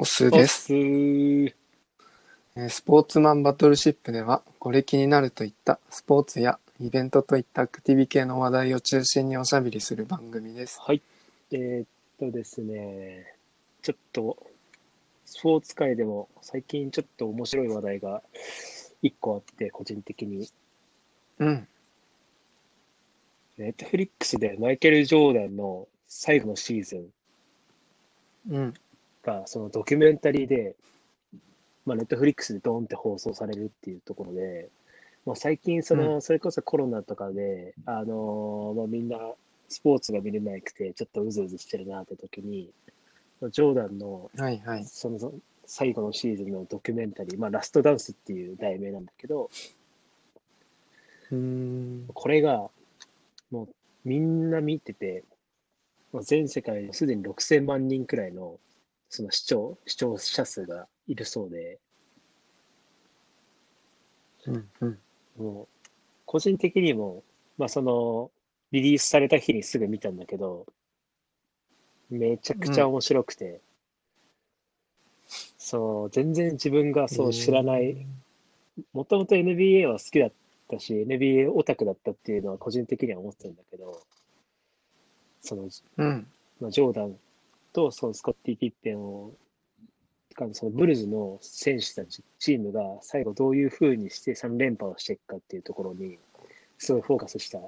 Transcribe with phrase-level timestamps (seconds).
[0.00, 0.68] おすです。
[0.68, 0.72] ス
[2.82, 10.78] ポーツマンバトルシップでは、これ気になるといったスポーツやイベントといったアクティビ系の話題を中心におしゃべりする番組です。
[10.80, 11.02] はい。
[11.50, 11.86] えーっ
[12.20, 13.34] とですね、
[13.82, 14.36] ちょっと、
[15.26, 18.22] スポーツ界でも最近ちょっと面白い話題が
[19.02, 20.48] 一個あって、個人的に。
[21.40, 21.66] うん。
[23.56, 27.12] ネットフリックスでマイケル・ジョーダンの最後のシーズン
[28.50, 28.74] うん。
[29.28, 30.74] が、そのドキュメンタリーで、
[31.84, 34.68] まあ、ネットフリックスでドーンって放送されるっていうところで、
[35.26, 39.18] まあ、最近その、うそれこそコロナとかで、あのーまあ、みんな
[39.68, 42.70] スポーツが見れなくて、ちょっとうずうずしてるなって時に、
[43.40, 44.84] まあジョーダンのはいはい。
[44.84, 45.18] その
[45.66, 49.50] 最後のシーズンのドキュメンタリー、まあ、ラストダンスっていう題名なんだけど、
[51.30, 52.06] うーん。
[52.14, 52.70] これが、
[53.50, 53.68] もう
[54.04, 55.24] みんな見てて、
[56.12, 58.58] もう全世界ですでに6000万人くらいの
[59.08, 61.78] その視聴、視聴者数がいるそうで、
[64.46, 64.70] うん。
[64.80, 64.98] うん。
[65.36, 65.68] もう
[66.26, 67.22] 個人的にも、
[67.56, 68.30] まあその、
[68.70, 70.66] リリースされた日にすぐ見たんだけど、
[72.10, 73.60] めちゃくちゃ面白くて、
[75.58, 78.06] そう、全然自分がそう知らない、
[78.92, 80.32] もともと NBA は好きだっ
[80.70, 84.02] たし、NBA オタクだったっていうのは個人的には思ってたんだけど、
[85.40, 86.26] その、うん。
[86.60, 87.16] まあ、ジョーダン
[87.72, 89.32] とそのスコッティ・ピッペンを、
[90.34, 96.18] かそのブルズの選手たち、チームが最後どういう風にして3連覇をしていくかっていうところに、
[96.78, 97.58] すごいフォーカスした、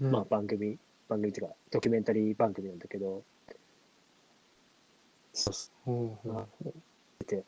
[0.00, 0.78] うんまあ、番組、
[1.08, 3.24] 番組っていうか、ドキュメンタリー番組なんだけど、
[5.32, 7.44] そうそうほうほう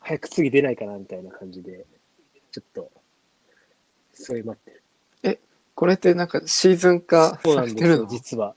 [0.00, 1.86] 早く次出ないかなみたいな感じで、
[2.50, 2.90] ちょっと、
[4.14, 4.82] そういう待ってる。
[5.74, 8.06] これってなんかシーズン化されてるの？
[8.06, 8.54] 実は。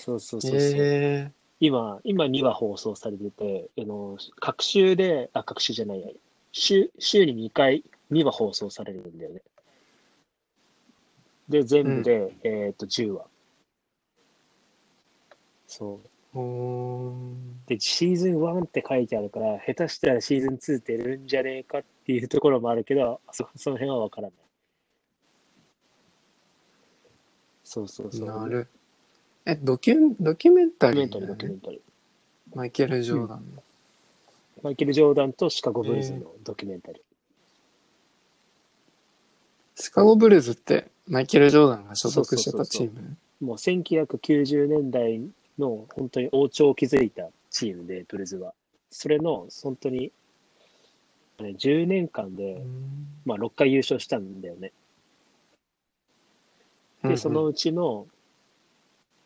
[0.00, 0.60] そうそうそうそう。
[0.60, 6.08] え今、今2話放送されてて、あの、各週で、あ、各週じゃないや、
[6.52, 9.42] 週、週に2回、2話放送されるんだよね。
[11.50, 13.26] で、全部で、えっと、10話。
[15.66, 16.08] そう。
[17.66, 24.38] で、シーズン1って書いてあるから、下手したらシーズン2出るんじゃねえかっていうところもあるけど、そその辺はわからない。
[27.64, 28.12] そうそうー。
[28.16, 28.28] そう。
[28.28, 28.66] なる。
[29.50, 31.80] え、ドキュドキュメンタリードキュメンタリー、ドキュメンタリー。
[32.56, 33.62] マイケル・ジョーダンの。
[34.62, 37.02] マイケル・ジョーダンとシカゴ・ブルーズのドキュメンタリー。
[39.74, 43.16] シカゴブルーズってマイケル・ジョーダンが所属してたチーム？
[43.40, 45.20] もう1990年代
[45.58, 48.54] の本当に王朝を築いたチームで、ブルーズは。
[48.92, 50.12] それの本当に、
[51.40, 52.62] ね、10年間で、
[53.24, 54.70] まあ、6回優勝したんだよね。
[57.02, 58.06] で、そのうちの、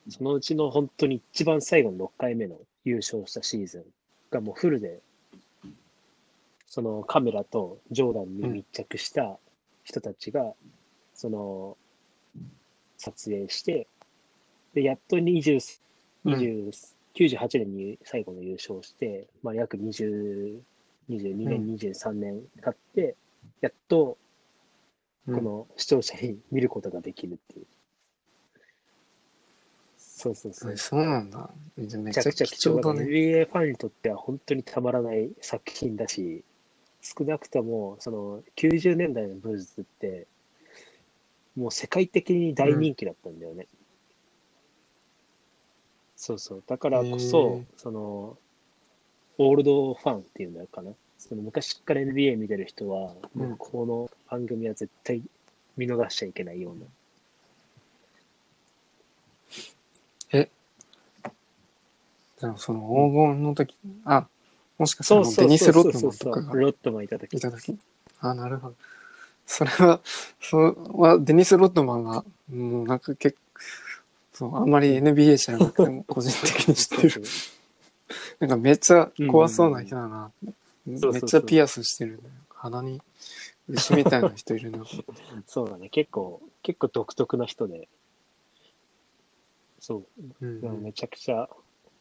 [0.09, 3.85] そのうちの本当に一番最後の6回目の優勝したシーズン
[4.31, 5.01] がもうフルで、
[6.67, 9.39] そのカメラとジョーダンに密着した
[9.85, 10.53] 人たちが、
[11.15, 11.77] その、
[12.99, 13.87] 撮影して、
[14.75, 15.81] で、やっと20、
[16.25, 16.73] 20、
[17.15, 20.59] 98年に最後の優勝して、まあ約20、
[21.09, 23.15] 22年、う23年経って、
[23.61, 24.19] やっと
[25.27, 27.67] うんこの視聴者に見ることができるっていう。
[30.25, 30.73] そうそうそう。
[30.73, 31.51] えそうなんだ。
[31.77, 33.05] めちゃくちゃ貴重だね。
[33.05, 36.43] NBA ファンにとっては本当にたまらない作品だし、
[37.03, 40.27] 少なくともその90年代のブルーズって、
[41.57, 43.67] もう世界的に大人気だったんだよね。
[46.17, 46.63] そうそう。
[46.67, 48.39] だからこへそー、その、
[49.37, 50.93] オールドファンっていうのかな。
[51.19, 55.23] その昔から NBA 見てる人は、うんもうこの番組は絶対
[55.77, 56.87] 見逃しちゃいけないような。
[62.41, 64.27] でもその黄金の時、あ、
[64.79, 67.79] もしかしたらデニス・ロットマンとかがロットマンいた時いた時
[68.21, 68.75] あ、なるほど。
[69.47, 70.01] それは、
[70.41, 73.61] そうは、デニス・ロットマンが、もうなんか結構、
[74.33, 77.23] そう、あんまり NBA 知らなくても個人的に知ってる。
[78.41, 80.33] なんかめっちゃ怖そうな人だな。
[80.85, 82.31] めっちゃピアスしてる、ね。
[82.49, 83.01] 鼻に
[83.69, 84.85] 牛みたいな人いるな。
[85.47, 87.89] そうだね、結構、結構独特な人で、
[89.81, 90.07] そ
[90.41, 91.49] う、うんめちゃくちゃ、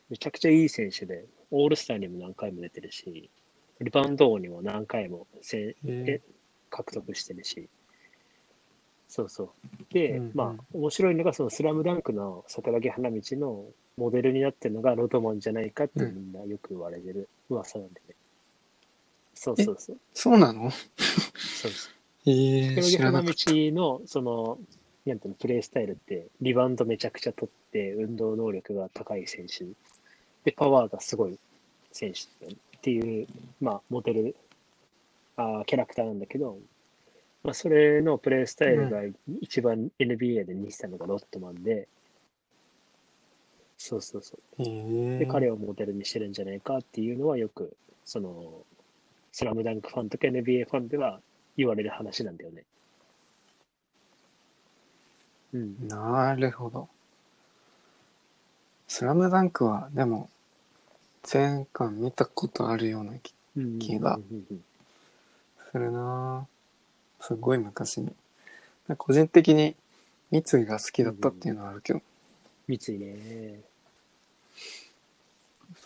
[0.09, 3.29] めちゃくちゃいい選手で、オールスターにも何回も出てるし、
[3.81, 6.21] リバウンド王にも何回もせえ
[6.69, 7.67] 獲得してるし、
[9.07, 9.49] そうそう。
[9.93, 13.65] で、うんうんまあ、面白いのが、そのスラムダンクの桜木花道の
[13.97, 18.15] モデルになってるのがロドマンじゃないかってみんなよく言われてる噂なんでね。
[19.35, 19.97] そうそうそう。
[20.13, 20.71] そうなの？
[21.35, 21.93] そうそう
[22.25, 23.21] ええ桜木花。
[23.21, 24.57] 道の、その、
[25.05, 29.65] なんていうの、プレイスタイルって、リバウンドめちゃくちゃ取って、運動能力が高い選手
[30.45, 31.37] で、パワーがすごい
[31.91, 33.27] 選手っていう、
[33.61, 34.35] まあ、モデル、
[35.35, 36.57] あーキャラクターなんだけど、
[37.43, 39.01] まあ、それのプレイスタイルが
[39.41, 41.87] 一番 NBA で似てたのがロットマンで、
[43.77, 44.63] そうそうそう。
[45.19, 47.75] で、彼をモデルにしてるんじゃないかっていうのはよく、
[48.05, 48.63] その、
[49.33, 51.19] スラムダンクファンとか NBA ファンでは
[51.57, 52.63] 言われる話なんだよね。
[55.53, 55.87] うん。
[55.87, 56.89] なるほど。
[58.87, 60.29] スラムダンクは、でも、
[61.31, 64.63] 前巻見たことあるような気うん気がうんうんうん
[65.71, 68.13] するなぁすごい昔に。
[68.97, 69.75] 個人的に
[70.31, 72.01] 三井が好きだったっていうのはあるけど、
[72.67, 73.59] 三井ね。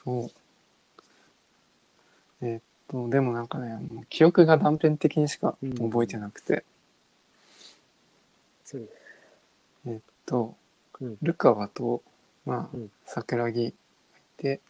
[0.04, 0.32] そう。
[2.42, 6.64] えーっと、でもなんかね、もう記憶が断片的にしか覚えてなくて、
[8.66, 8.90] そうえーっ
[10.28, 10.56] と、
[11.02, 11.18] うん。
[11.24, 12.04] ルカワと、
[12.46, 13.74] まあうん、桜木がい
[14.38, 14.62] て、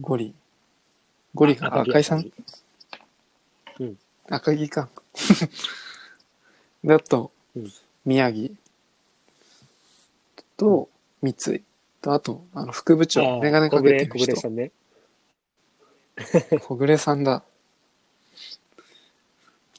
[0.00, 0.34] ゴリ。
[1.34, 2.24] ゴリが赤井さん？
[4.28, 4.88] 赤木か。
[6.84, 7.72] で、あと、うん。
[8.04, 8.54] 宮城。
[10.56, 10.88] と、
[11.22, 11.62] 三井。
[12.00, 14.70] と、あと、あの、副部長、メガネかけてる小暮さ人、んね。
[16.60, 17.42] 小暮さんだ。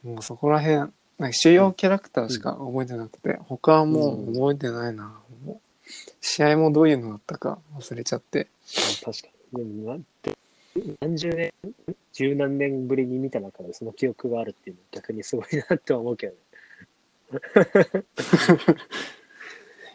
[0.03, 5.13] もうそこら辺、なんか主要キャラクターしか覚えてなくて、他はもう覚えてないな。
[5.45, 5.85] もう
[6.19, 8.47] 試合もどういうのだったか忘れちゃって。
[9.03, 9.59] あ確かに。
[9.59, 10.35] でもなんて、
[10.99, 11.53] 何十年、
[12.11, 16.39] 十何年ぶりに見た中でその記憶があるっていうのは逆にすごいなって思うけどね。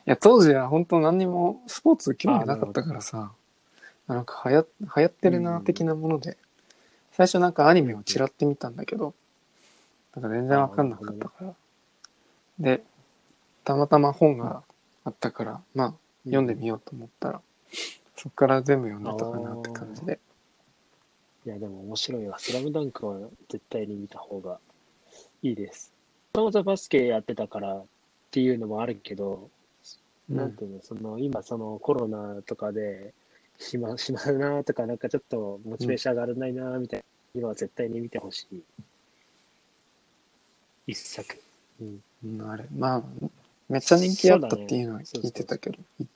[0.07, 3.33] いや、当時は本当何にもスポーツ興味なかったからさ、
[4.07, 6.37] なんか流行流行ってるな的なもので、
[7.11, 9.13] 最初なんかアニメをちらって見たんだけど、
[10.17, 11.55] なんか全然わかんなかったから。
[12.59, 12.83] で、
[13.65, 14.63] たまたま本が
[15.05, 17.41] あったから、まあ、読んでみようと思ったら、
[18.17, 20.19] そっから全部読んでたかなって感じで。
[21.45, 22.39] いや、でも面白いわ。
[22.39, 24.59] スラムダンクは絶対に見た方が
[25.43, 25.93] いいです。
[26.33, 27.85] もともとバスケやってたからっ
[28.31, 29.51] ていうのもあるけど、
[30.31, 33.13] なんていうの、その、今そのコロナとかで、
[33.59, 37.05] 暇、暇だなとか、なんかちょっとモチベーション上がらないなみたいな、
[37.35, 38.63] 今は絶対に見てほしい。
[40.87, 41.41] 一作。
[41.81, 42.03] うん。
[42.25, 43.03] うん、あれ、まあ、
[43.69, 46.07] めっちゃ人気あったっていうのは聞いてたけど、い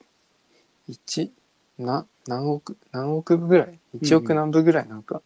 [0.88, 1.32] 一、
[1.78, 5.22] な、何億、何億部ぐらい ?1 億何部ぐらいなんか、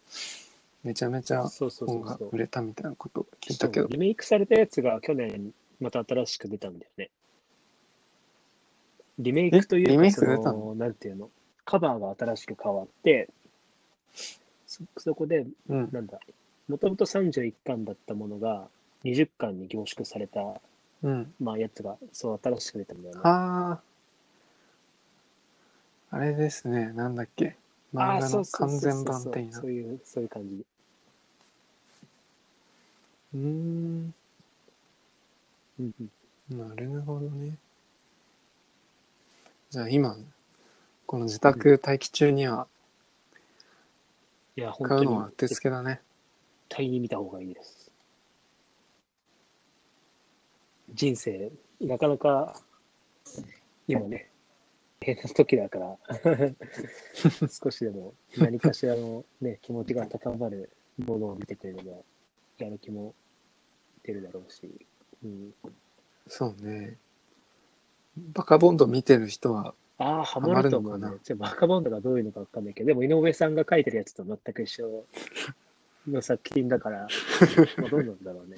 [0.83, 2.19] めちゃめちゃ本が。
[2.31, 7.09] 売れたみたいなことを聞いたけどリメイクされたやつが去年また新しく出たんだよね。
[9.17, 9.85] リメイクといえ？
[9.85, 11.29] リメうか、そイク出たの、なんていうの、
[11.63, 13.29] カバーが新しく変わって、
[14.67, 15.89] そそこで、うん。
[15.91, 16.19] なんだ、
[16.67, 18.67] もともと31巻だったものが
[19.05, 20.41] 20巻に凝縮された、
[21.03, 21.33] うん。
[21.39, 23.21] まあ、やつが、そう、新しく出たんだよね。
[23.23, 23.79] あ
[26.11, 27.55] あ、あれですね、なんだっけ。
[27.93, 29.61] 漫画の完全版的な。
[29.61, 30.65] そういう、そういう感じ。
[33.35, 34.13] うーん、
[35.79, 36.09] うんうん
[36.49, 37.57] なるほどね。
[39.71, 40.15] じゃあ今、
[41.05, 42.67] この自宅待機中には
[44.55, 46.01] 買うのはうってつけだね。
[46.69, 47.84] 絶対に見た方がいいです。
[50.95, 51.51] 人生、
[51.81, 52.55] なかなか、
[53.87, 54.29] 今ね、
[55.01, 55.97] 変な時だから、
[57.51, 61.91] 少しでも何かしらのね、気持ちが高まるものを見てくれれば、
[62.57, 63.13] やる気も
[64.03, 64.71] 出るだろうし、
[65.23, 65.53] うん、
[66.27, 66.97] そうね。
[68.17, 70.97] バカボンド見てる人は、ああ、ハマると思う。
[70.97, 75.05] ねじゃあバカボンドがどういうのかわかんないけど、でも井上さんが書いてるやつと全く一緒
[76.07, 77.07] の作品だから、
[77.77, 78.55] まあどうなんだろうね。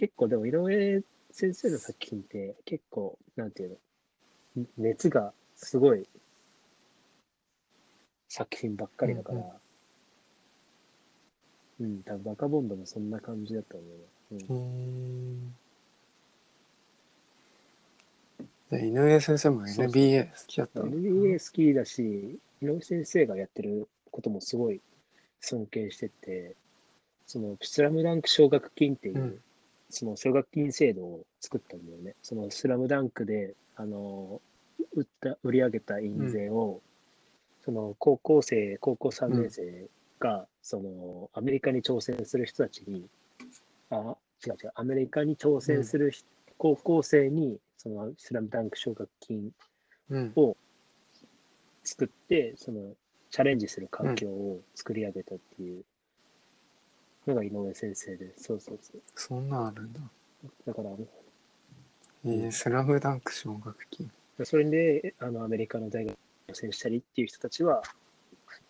[0.00, 3.78] 結構でも井上先生の作品って結構、なんていう
[4.56, 6.08] の、熱がすごい
[8.26, 9.40] 作品ばっかりだから、
[11.80, 13.86] うん、多分バカボンドもそんな感じだと思
[14.32, 14.54] うな。
[14.54, 14.56] うん。
[14.56, 14.64] うー
[15.36, 15.54] ん。
[18.70, 20.86] じゃあ井上先生も NBA 好きだったの。
[20.86, 24.80] NBA 好きだし、井上先生がやってることもすごい
[25.40, 26.56] 尊敬してて、
[27.26, 29.40] その、スラムダンク奨学金っていう、うん
[29.90, 32.14] その奨学金制度を作ったんだよね。
[32.22, 34.40] そのスラムダンクで、あの、
[34.94, 36.80] 売った、売り上げた印税を、
[37.64, 43.08] その、高校生、高校3年生が、その、アメリカに挑戦する人たちに、
[43.90, 44.16] あ、
[44.46, 49.50] 違う違う、アメリカに挑戦する人、高校生に、その、スラムダンク奨学金
[50.08, 50.32] うん。
[51.84, 52.94] 作って、その、
[53.30, 55.84] チャレンジする環境を作り上げたっていう
[57.30, 59.00] のが井上先生で、そうそうそう。
[59.14, 60.00] そんなんあるんだ。
[60.66, 60.90] だから、
[62.24, 64.10] えー、スラムダンク奨学金。
[64.44, 66.16] それで、あの、アメリカの大学
[66.48, 67.82] 挑戦したりっていう人たちは、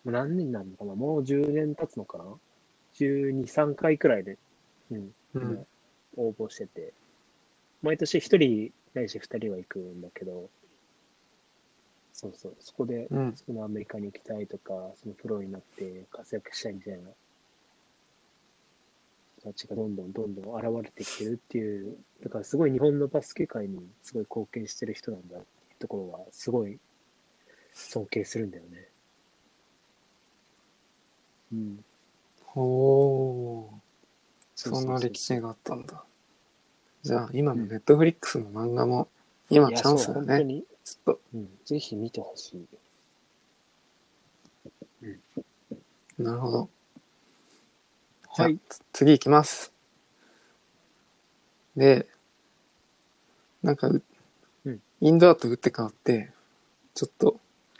[0.05, 0.95] 何年になるのかな？
[0.95, 2.23] もう10年経つのかな
[2.95, 4.37] ?12、3回くらいで、
[4.91, 5.67] うん、うん。
[6.17, 6.93] 応募してて、
[7.81, 10.49] 毎年1人ないし2人は行くんだけど、
[12.13, 13.35] そうそう、そこで、うん。
[13.35, 17.09] そのアメリカに行きたいとか、そのプロになって活躍したいみたいな
[19.41, 26.77] 人たちがどんどんどんどん現れてきてるっていう、だからすごい日本のバスケ界にすごい貢献してる人なんだっていうところは、すごい
[27.73, 28.87] 尊敬するんだよね。
[31.53, 31.83] うん。
[32.45, 33.81] ほー。
[34.55, 36.03] そんな歴史があったんだ。
[37.01, 39.07] じゃあ、今のネットフリックスの漫画も、
[39.49, 40.13] 今チャンスだね。
[40.13, 42.67] そう本当に、ちょっと、うん、ぜひ見てほしい。
[46.21, 46.69] なるほど。
[48.37, 48.57] はい。
[48.93, 49.73] 次行きます。
[51.75, 52.07] で、
[53.61, 54.01] なんかう、
[54.65, 54.81] うん。
[55.01, 56.31] インドアと打って変わって、
[56.93, 57.39] ちょっと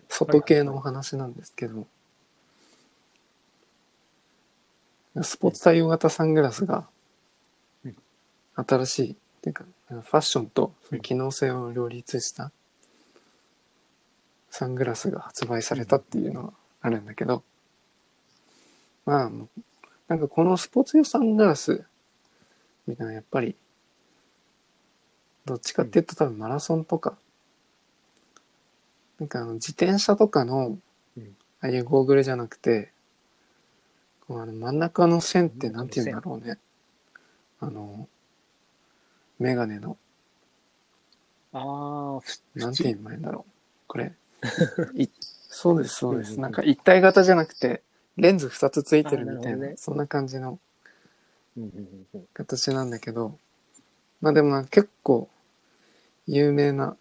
[0.10, 1.88] 外系のお話なんですけど、
[5.24, 6.88] スポーツ対応型サングラスが
[7.86, 7.96] うん。
[8.56, 12.52] 新しい、っていうか、ファッションと機能性を両立した
[14.50, 17.44] サングラスが発売されたっていうのがあるんだけど、
[19.06, 19.32] まあ、
[20.12, 21.86] なんかこのスポーツ用サングラス
[22.86, 23.56] みたいなやっぱり
[25.46, 27.18] どっちかっていうと多分マラソンとか、
[29.22, 30.78] なんかあの自転車とかの
[31.16, 31.36] うん。
[31.62, 32.92] ああいうゴーグルじゃなくて
[34.28, 36.58] こうあの真ん中の線ってなんて言うんだろうね。
[37.62, 38.10] あの
[39.40, 39.98] メガネの。
[41.54, 43.52] ああ、ふなんて言えばいいんだろう。
[43.88, 44.12] これ。
[44.94, 45.08] い
[45.48, 46.38] そうですそうです。
[46.38, 47.82] なんか一体型じゃなくて
[48.18, 50.60] レンズ2つついてるみたいなあなねそんな感じの
[52.34, 53.38] 形なんだけど、
[54.22, 55.30] まあでも結構
[56.28, 56.96] 有名な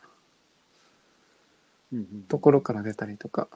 [2.29, 3.49] ところから出たりとか、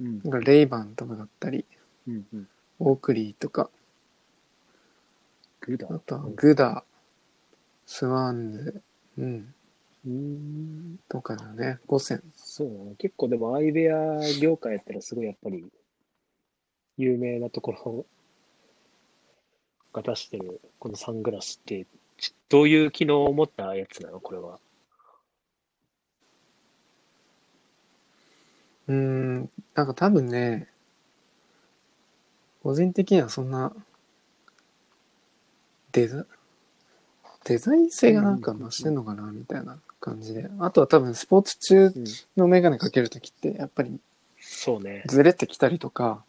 [0.00, 1.66] うんなんかレイバンとかだったり、
[2.08, 2.48] うんうん。
[2.78, 3.68] オークリーとか、
[5.60, 5.86] グダ。
[5.90, 6.84] あとはグダ、
[7.84, 8.82] スワンズ、
[9.18, 9.54] うん、
[10.06, 10.98] うん。
[11.08, 12.22] とかだね、五線。
[12.36, 12.96] そう。
[12.96, 15.64] 結構でもアイベア業界やったらすごいやっぱり
[16.96, 18.06] 有名なところ
[19.92, 20.60] が出してる。
[20.78, 24.20] このサングラスってちどういう機能を持ったやつなの？
[24.20, 24.58] これは。
[28.88, 30.68] うーん、なんか多分ね、
[32.62, 33.72] 個人的にはそんな、
[35.92, 36.26] デザ、
[37.44, 40.48] デザイン性がなんか増してんのかな、みたいな感じで。
[40.58, 42.04] あとは多分スポーツ中うん、
[42.36, 43.98] のメガネかけるときって、やっぱり
[44.40, 45.04] そうね。
[45.06, 46.24] ずれてきたりとか、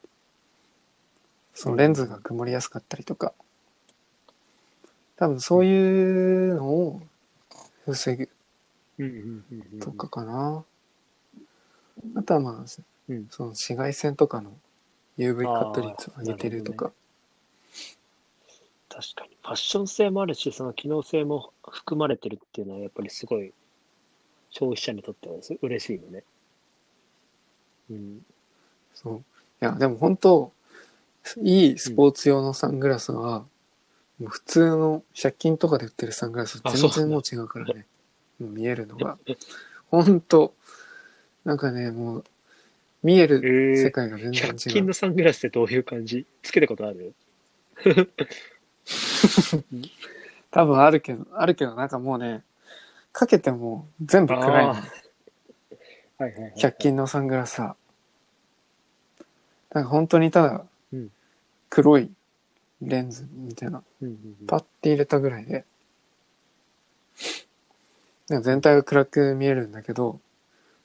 [1.53, 3.33] そのレンズが曇りやすかったりとか、
[5.15, 7.01] 多分そういうのを
[7.85, 8.29] 防ぐ
[9.79, 10.63] とかかな。
[12.15, 12.53] あとはまあ、
[13.09, 14.51] うんその紫外線とかの
[15.17, 16.91] UV カット率を上げてるとか、
[18.89, 19.37] 確かに。
[19.41, 23.53] ファッション性もあるし、その機能性も含まれてるっていうのはやっぱりすごい
[24.51, 26.23] 消費者にとってはす嬉しいよね。
[27.89, 28.25] うん。
[28.93, 29.15] そう。
[29.17, 29.21] い
[29.65, 30.51] や、でも本当、
[31.41, 33.45] いいスポーツ用のサングラスは、
[34.19, 37.85] もう普通の100均とかで売ってるサングラス全然もう違うからね。
[38.39, 39.17] もう見えるのが。
[39.89, 40.53] 本当
[41.43, 42.23] なんかね、もう、
[43.03, 44.57] 見えるえー、世界が全然100違う。
[44.73, 46.25] 均のサングラスってどういう感じ？
[46.43, 47.13] つけたことある？
[50.51, 52.43] 多分あるけど、あるけど、なんかもうね、
[53.11, 54.71] かけても全部暗いの。
[54.71, 54.73] あ。
[54.73, 54.81] はい
[56.23, 56.53] はいはいはい。
[56.55, 57.75] 100均のサングラスは。
[59.71, 61.11] なんか本当にただうん、
[61.69, 62.11] 黒い
[62.81, 64.47] レンズみたいな、うんうんうん。
[64.47, 65.65] パッて入れたぐらいで、
[68.27, 70.19] なんか全体が暗く見えるんだけど、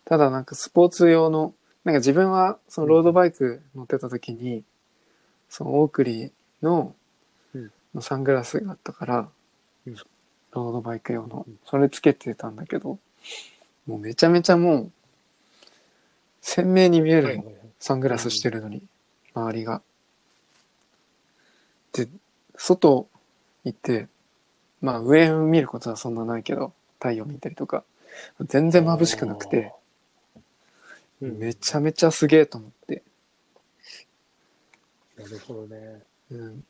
[0.05, 1.55] ただなんかスポーツ用の、
[1.85, 4.63] なんか自分はそのロードバイク乗ってた時に、
[5.49, 6.31] そのオークリー
[6.63, 6.95] の
[8.01, 9.29] サングラスがあったから、
[9.87, 9.97] うん
[10.53, 12.99] ロードバイク用のうん、それつけてたんだけど、
[13.87, 14.93] もうめちゃめちゃもう、
[16.41, 17.45] 鮮明に見えるの。
[17.79, 18.83] サングラスしてるのに、
[19.35, 19.83] 周りが。
[21.93, 22.09] で、
[22.57, 23.09] 外
[23.65, 24.09] 行って、
[24.81, 27.85] まあ上を見ることはそんなないけど、太陽見たりとか、
[28.41, 29.73] 全然眩しくなくて、
[31.21, 33.03] うんめちゃめちゃすげえと思って。
[35.17, 36.03] なるほどね。
[36.31, 36.65] うん。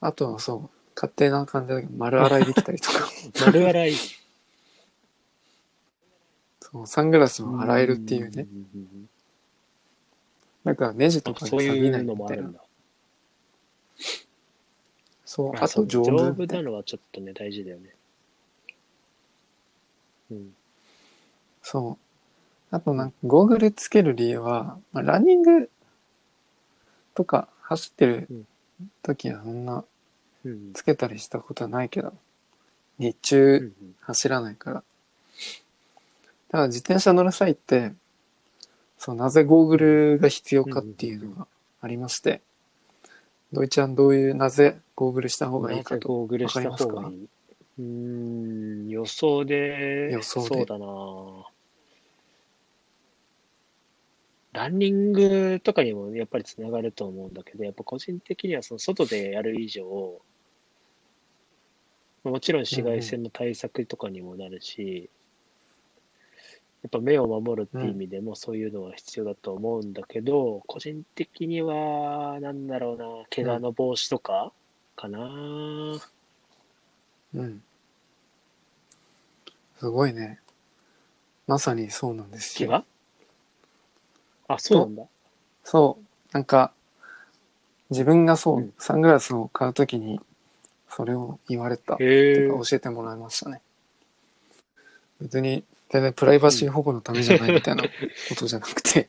[0.00, 3.08] あとはそう、勝手な感じだけど、丸洗いできたりとか、
[3.46, 3.94] 丸洗い。
[6.60, 8.48] そう、サングラスも洗えるっていうね。
[10.64, 11.34] なんかネジうん。
[11.34, 12.44] とかでそう錆びないいうのみたいな。
[12.44, 12.60] もあるんだ。
[15.24, 16.62] そう、まあと丈そう丈夫な。
[16.62, 17.96] のはちょっとね、大事だよね。
[20.30, 20.56] うん。
[21.62, 22.76] そう。
[22.76, 25.70] あとなんかゴーグルつける理由は、まあ、ランニング
[27.14, 28.46] とか走ってる
[29.02, 29.91] 時はそんなうん。
[30.74, 32.14] つけたりしたことはないけど、
[32.98, 34.82] 日うん中走らないから。
[36.50, 37.92] ただ自転車乗る際って、
[38.98, 41.46] そう、なぜゴーグルが必要かっていうのが
[41.80, 42.40] ありまして、
[43.52, 46.08] ドイちゃんどういう、なぜゴーグルした方がいいかと。
[46.08, 47.28] ゴーグルした方がいい？
[47.78, 50.86] うーん、予想で、予想でそうだな
[54.52, 60.20] ランニングとかにもやっぱりつながると思うんだけど、やっぱ個人的にはその外でやる以上、
[62.24, 65.10] もちろん紫外線の対策とかにもなるし、
[66.82, 74.52] やっぱ目を守るっていう意味でもそういうのは必要だと思うんだけど、個人的には、なんだろうな、怪我の防止とか
[74.96, 76.00] かな、
[77.34, 77.62] うん。
[79.78, 80.40] すごいね。
[81.46, 82.68] まさにそうなんですよ。
[82.68, 82.84] 怪我
[84.48, 85.02] あ、そうなんだ。
[85.64, 86.04] そう。
[86.32, 86.72] なんか、
[87.90, 90.20] 自分がそう、うんサングラスを買うときに、
[90.94, 91.94] それを言われた。
[91.94, 93.62] へえてか教えてもらいましたね。
[95.20, 97.88] 別に、全然プライバシー保護のためじゃないみたいなこ
[98.36, 99.08] とじゃなくて、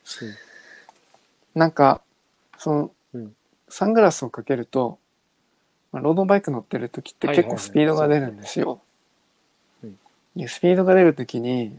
[1.54, 2.00] なんか、
[2.58, 3.36] その、うん。
[3.68, 4.98] サングラスをかけると、
[5.92, 8.80] まあ、ロードバイク乗ってる時って結構スピードが出るんですよ。
[9.82, 11.76] スピードが出る時に、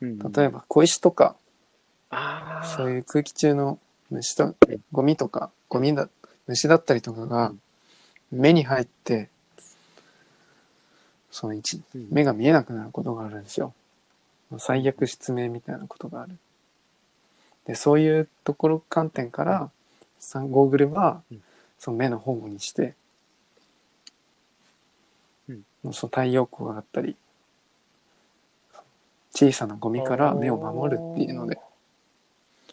[0.00, 1.36] うん例えば小石とか、
[2.76, 3.78] そういう空気中の
[4.10, 4.54] 虫と、
[4.92, 6.08] ゴミとか、ゴミだ、
[6.46, 7.54] 虫だったりとかが
[8.34, 9.28] 目に入って、
[11.30, 11.60] その
[12.10, 13.74] 目が見えなくなることがあるんですよ。
[14.58, 16.36] 最悪失明みたいなことがある。
[17.66, 19.70] で、そういうところ観点から、
[20.48, 21.42] ゴーグルはうん、
[21.78, 22.94] その目の保護にして、
[25.48, 27.16] うんその太陽光があったり、
[29.32, 31.58] 小さなゴミから目を守るっていうので、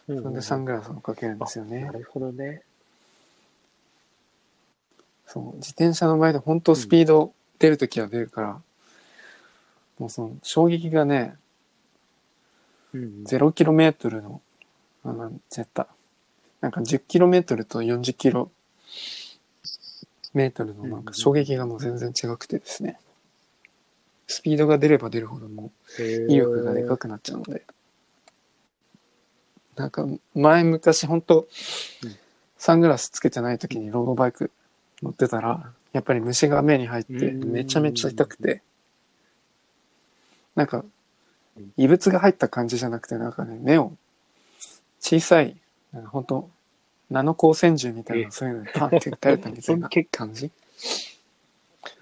[0.08, 1.91] うんそれでサングラスをかけるんですよねな。
[1.91, 2.63] るほどね。
[5.32, 8.62] そう、自転車の場合で本当スピード出るときは出るから、
[9.98, 11.36] もうその衝撃がね、
[12.94, 14.41] うん0キロメートルの、
[15.06, 15.88] あ、なんちゃった。
[16.60, 18.52] なんか10キロメートルと40キロ
[20.34, 23.00] メートルのなんか衝撃がもう全然違くてですね。
[24.28, 27.63] スピードが出れば出るほどもう威力がでかくなっちゃうので。
[29.78, 31.48] なんか前昔本当
[32.04, 32.15] うん
[32.58, 34.52] サングラスつけてない時にロードバイク
[35.02, 38.62] 乗ってたら、やっぱり虫が目に入ってうんめちゃめちゃ痛くて、
[40.56, 40.84] なんか
[41.78, 43.94] 異物が入った感じじゃなくて、なんかね、目を
[45.00, 45.58] 小さい、
[45.92, 46.50] なんか本当
[47.10, 50.50] ナノ光線銃みたいなえそういうのにパンって撃たれたみたいな感じ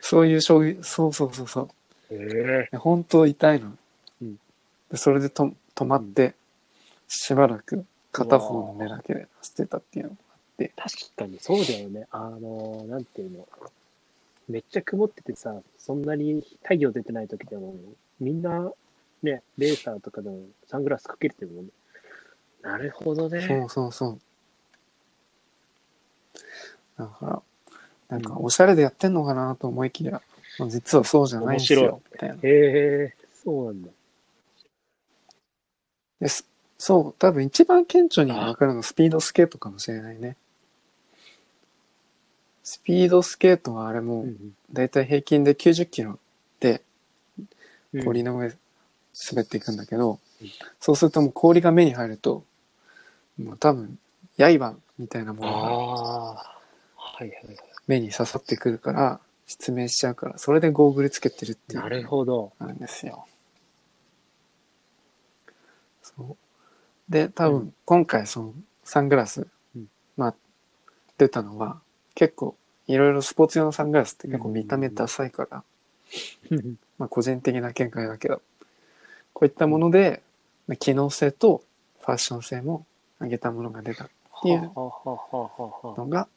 [0.02, 2.14] そういう衝撃、そうそうそうそう。
[2.14, 3.72] へえで本当痛いの。
[4.22, 4.40] うん
[4.92, 6.34] でそれでと止まって、
[7.08, 10.18] しばらく片方の目だけで走ってたっていうの。
[10.76, 12.08] 確かにそうだよね。
[12.12, 13.48] あの、なんていうの。
[14.50, 17.76] めっちゃ曇っててさ、そんなに太陽出てない時でも、
[18.20, 18.72] みんな、
[19.22, 21.72] ね、レーサーとかでもサングラスかけてるもんね。
[22.62, 23.42] なるほどね。
[23.42, 24.20] そうそうそう。
[26.98, 27.42] だから、
[28.10, 30.22] なんかおしゃれでやってんのかなと思いきや、
[30.58, 32.02] まあ実はそうじゃないんです面よ。
[32.12, 32.36] みたいな。
[32.36, 33.90] へえ、そうなんだ。
[36.22, 36.46] です。
[36.80, 40.36] そう、多分一番顕著にわかるのはスピードスケートかもしれないね。
[42.64, 44.36] スピードスケートはあれもう、
[44.72, 46.20] だいたい平均で90キロ
[46.60, 46.82] で
[47.94, 48.52] うん氷の上
[49.32, 52.44] 滑っていくんだけど、うんそうするともう氷が目に入ると、
[53.38, 54.00] もう多分、
[54.38, 56.34] 刃みたいなものがああ、
[56.96, 61.76] はいはいは目に刺さってくるから、失明しちゃうから、それでゴーグルつけてるってい。
[61.76, 62.54] いうなるほど。
[62.60, 63.26] あるんですよ。
[66.02, 66.38] そ
[67.10, 67.12] う。
[67.12, 70.36] で、多う分、今回そのサングラス、うんまあ、
[71.18, 71.82] 出たのは、
[72.16, 72.56] 結構、
[72.88, 75.64] いろいろスポーツ用のサングラスって結構見た目ダサいから、
[76.98, 78.42] まあ個人的な見解だけど、
[79.34, 80.22] こういったもので、
[80.68, 81.64] まあ機能性と
[82.02, 82.86] ファッション性も
[83.20, 84.10] 上げたものが出たっ
[84.42, 86.28] ていうのがあ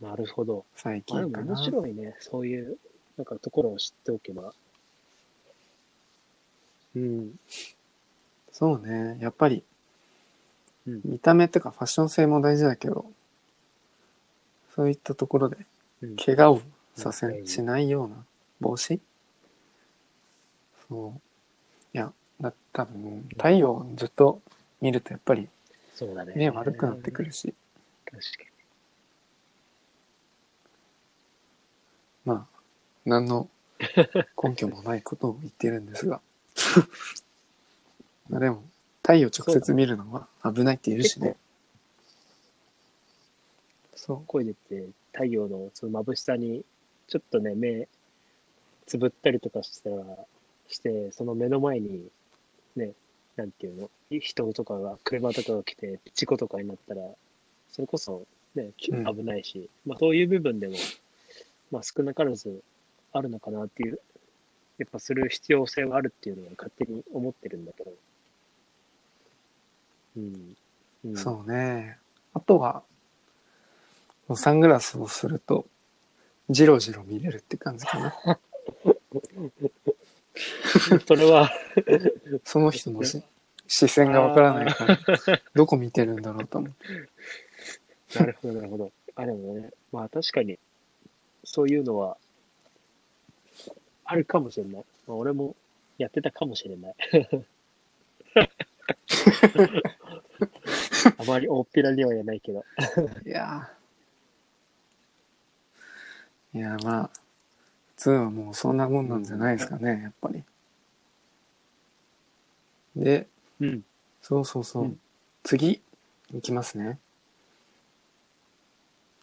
[0.00, 0.64] なるほど。
[0.74, 1.56] 最近かな。
[1.56, 2.14] 白いね。
[2.20, 2.78] そういう、
[3.16, 4.52] なんかところを知っておけば。
[6.94, 7.38] うん。
[8.52, 9.16] そうね。
[9.20, 9.64] やっぱり
[10.86, 13.06] うん、見た目とかファッション性も大事だけど、
[14.76, 15.56] そういったところで
[16.02, 16.60] うん怪我を
[16.94, 18.16] させ、うんしないような
[18.60, 19.00] 帽子
[20.88, 21.20] そう。
[21.94, 24.40] いや、だ多分、太陽をずっと
[24.80, 25.48] 見るとやっぱり
[25.94, 26.34] そうだね。
[26.36, 27.54] 目悪くなってくるし、
[28.04, 28.46] 確かに。
[32.24, 32.60] まあ、
[33.04, 33.48] 何の
[34.42, 36.20] 根拠もないことを言ってるんですが。
[38.28, 38.62] まあでも、
[39.02, 41.36] 太陽直接見るのは危ないって言うしね。
[44.06, 44.22] そう。
[44.26, 46.64] 声出て、太陽のその眩しさに、
[47.08, 47.88] ちょっとね、目、
[48.86, 50.04] つぶったりとかしたら、
[50.68, 52.08] して、その目の前に、
[52.76, 52.92] ね、
[53.34, 53.90] なんていうの、
[54.20, 57.02] 人とかが、車とかが来て、事故とかになったら、
[57.72, 60.76] それこそ、ね、危ないし、まあそういう部分でも、
[61.72, 62.62] まあ少なからず
[63.12, 64.00] あるのかなっていう、
[64.78, 67.92] やっぱする必要性はあるっていうのは勝手に思ってるんだけど。
[70.16, 70.56] うん。
[71.06, 71.98] うん、そうね。
[72.34, 72.84] あとは、
[74.34, 75.66] サングラスをすると、
[76.50, 78.38] ジロジロ見れるって感じかな。
[81.06, 81.50] それは、
[82.44, 83.22] その人のし
[83.68, 84.98] 視線がわからないから、
[85.54, 88.18] どこ見てるんだろうと思って。
[88.18, 88.92] なるほど、なるほど。
[89.14, 90.58] あ、でもね、まあ確かに、
[91.44, 92.16] そういうのは、
[94.04, 94.84] あるかもしれない。
[95.06, 95.56] まあ、俺も
[95.98, 96.94] やってたかもしれない。
[101.18, 102.64] あまり大っぴらには言えないけど。
[103.24, 103.75] いやー
[106.56, 107.10] いや、まあ、
[107.96, 110.42] 普通はもうそんなもんなんじゃないですかね、やっぱり。
[112.96, 113.26] で、
[113.60, 113.84] うん。
[114.22, 114.84] そうそうそう。
[114.84, 115.00] うん
[115.48, 115.80] 次、
[116.34, 116.98] いきますね。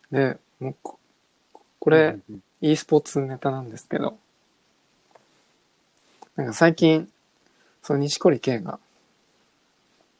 [0.10, 0.98] で、もうこ、
[1.80, 4.18] これ、うん、e スポーツネタなんですけど、
[6.38, 7.12] なんか最近、
[7.82, 8.80] その西堀圭が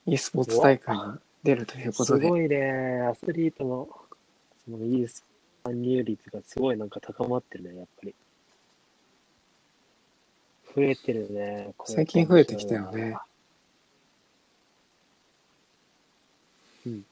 [0.06, 1.02] e スポーツ大会に
[1.44, 3.88] 出るということで、すごいね、アスリートの、
[4.66, 5.08] そのいい
[5.64, 8.14] 参入率がすごいなんか高まってるね、やっぱり。
[10.76, 11.74] 増えてるね。
[11.86, 13.16] 最近増えてきたよね。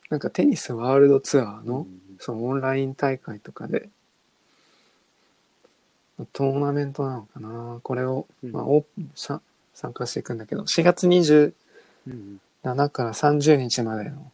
[0.10, 3.90] なんかテニスワールドツアーの、うんそのオンライン大会とかで、
[6.34, 9.42] トーナメントなのかなこれを、うんまあ、オープンさ
[9.74, 11.54] 参加していくんだけど、4月27
[12.06, 12.40] うん
[12.90, 14.32] から30日までの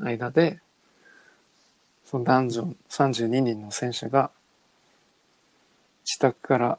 [0.00, 0.58] 間で、
[2.10, 4.30] その男女32人の選手が、
[6.06, 6.78] 自宅から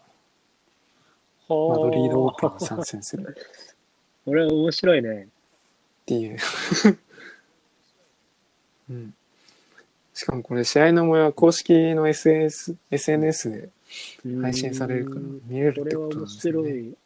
[1.48, 3.34] マドリードオープンに参戦するっ
[4.26, 5.28] これ面白いね。
[6.08, 6.38] ていう。
[8.90, 9.14] うん。
[10.16, 13.70] しかもこれ試合の模様は公式の SNS, SNS で
[14.42, 16.70] 配信されるからうん見れるってことなん面ですよね。
[16.70, 16.98] 白い。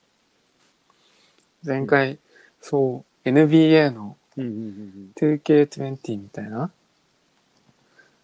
[1.65, 2.19] 前回、
[2.61, 6.71] そう、NBA のうんうんうん 2K20 みたいな、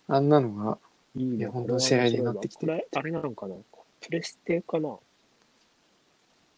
[0.09, 0.77] あんなのが、
[1.15, 1.21] うん。
[1.21, 1.45] いいね。
[1.47, 3.55] 本当試合になってきてこれ、あれなのかな？
[4.01, 4.97] プレステかな？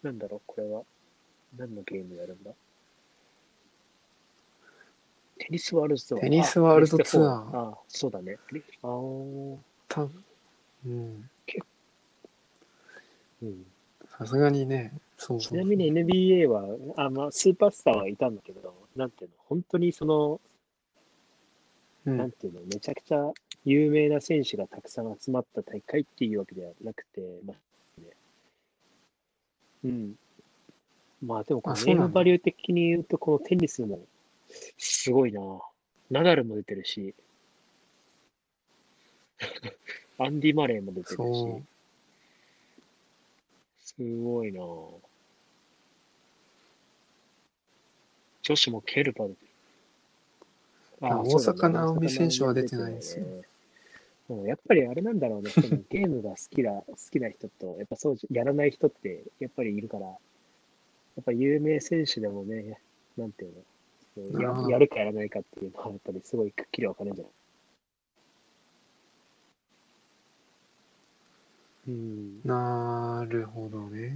[0.03, 0.41] なんだろう？
[0.47, 0.81] これは。
[1.57, 2.51] 何のゲームやるんだ？
[5.37, 6.21] テニスワールドツアー。
[6.21, 8.37] テニスワールドツアー4あ、そうだね。
[8.83, 9.57] あー
[9.89, 10.23] 多分、
[10.85, 11.29] うん。
[13.41, 13.65] うん。
[14.17, 15.49] さすがにね、そうそう。
[15.49, 16.63] ちなみに NBA は、
[16.95, 20.39] あまあ、スーパースターはいたんだけど、なんていうの、本当にその、
[22.05, 23.31] うんなんていうの、めちゃくちゃ
[23.63, 28.07] 有名な選手がたくさん集まった大会っていうわけではなくて、まあね、
[29.85, 30.15] うん。
[31.23, 33.99] まあでもこのあそうなんだネームバリュー的に言うと、このテニスも
[34.77, 35.41] すごいな。
[36.09, 37.13] ナダルも出てるし、
[40.17, 41.63] アンディ・マレーも出てるし
[43.79, 44.59] すごいな。
[48.43, 49.50] 女子もケルバ出てる。
[51.01, 53.31] あ大坂なおみ選手は出てないですよね。
[53.33, 53.41] うん
[54.45, 60.13] やっぱりあれなんだろうね、そのゲームが好きな、 好きな人と、やっぱそうじやらない人ってやっぱりいるから、や
[61.19, 62.79] っぱ有名選手でもね、
[63.17, 67.33] なんていうの、ややるかやらないかっていうのは、やっぱりすごいくっきり分かるんじゃない？
[71.89, 72.41] うん。
[72.45, 74.15] なるほどね。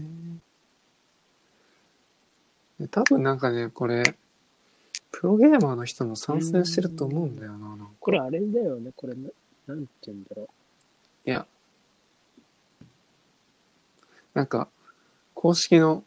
[2.80, 4.04] で多分なんかね、これ、
[5.18, 7.70] プロゲーマーの人も参戦してると思うんだよな。
[7.70, 9.30] なんかこれあれだよね、これな、
[9.66, 10.50] なんていうんだろ
[11.26, 11.48] いや、
[14.34, 14.68] なんか、
[15.34, 16.04] 公式の、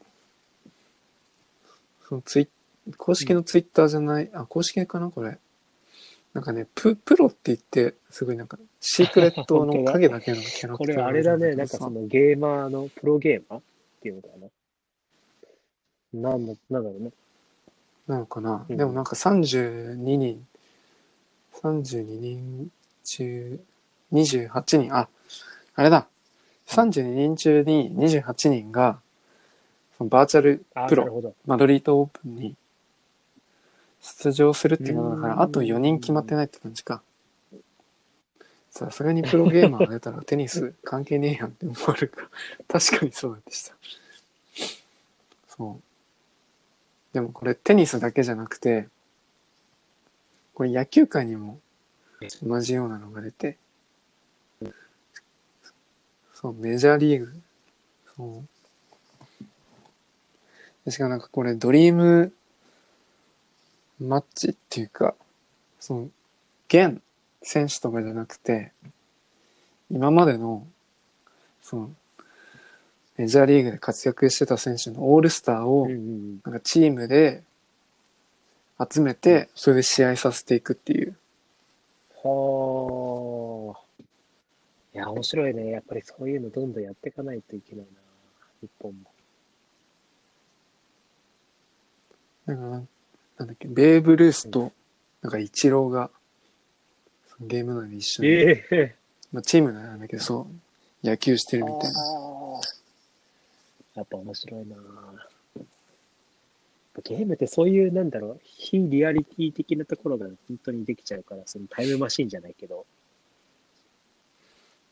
[2.07, 2.49] そのツイ
[2.97, 5.39] 公式のツイッターじゃない、あ、公式かなこれ。
[6.35, 10.71] なんかね、プ、プロって言って、すごいなんか、シークレットの 影だけのキャう。
[10.71, 13.63] ラクターこれあれだね、がないんかそのゲーマーのプロゲーマーっ
[14.01, 14.27] ていうのか
[16.13, 16.31] な。
[16.31, 17.11] なんだ、なんだろうね。
[18.09, 20.45] なのかな、うんでもなんか32人、
[21.61, 22.71] 32人
[23.03, 23.59] 中
[24.11, 25.07] 28人、あ、
[25.75, 26.07] あれだ。
[26.67, 28.99] 32人中に28人が、
[29.97, 31.33] そのバーチャルあ、プロ。
[31.45, 32.55] マドリードオープンに
[34.01, 37.01] 出場するっていうことだから、うんあと4人決まってないって感じか。
[38.71, 43.75] さすがにプロゲーマーが出たらテニス関係ねえやんって思われるから、確かにそうでした。
[45.47, 45.88] そう。
[47.13, 48.87] でもこれテニスだけじゃなくて、
[50.53, 51.59] これ野球界にも
[52.43, 53.57] 同じようなのが出て、
[56.33, 57.33] そう、メジャーリーグ。
[58.15, 58.43] そ
[60.85, 60.91] う。
[60.91, 62.33] しかもなんかこれドリーム
[63.99, 65.15] マッチっていうか、
[65.79, 66.09] その、
[66.69, 67.01] 現
[67.41, 68.71] 選手とかじゃなくて、
[69.91, 70.65] 今までの、
[71.61, 71.91] その、
[73.19, 77.43] メジャーリーグで活躍してた選手のオールスターをなんかチームで
[78.79, 81.17] 集めて、それで試合させていくっていう。
[82.23, 83.79] はあ。
[84.93, 85.69] いや、面白いね。
[85.69, 87.99] やっぱりそういうのどんどんやっていかないといけないな。
[88.61, 88.97] 日本も。
[92.45, 94.71] なんかなん、だっけ、ベーブ・ルースと、
[95.21, 96.09] なんかイチローが、
[97.27, 98.95] そのゲーム内で一緒に、ええ
[99.33, 100.47] まあ、チームなんだけど、そ
[101.03, 102.29] う、野球してるみたいな。
[103.99, 104.75] やっぱ面白いな。
[107.03, 112.85] ゲームってそういう、なんだろう、非リアリティ的なところが本当にできちゃうから、そのタイムマシンじゃないけど。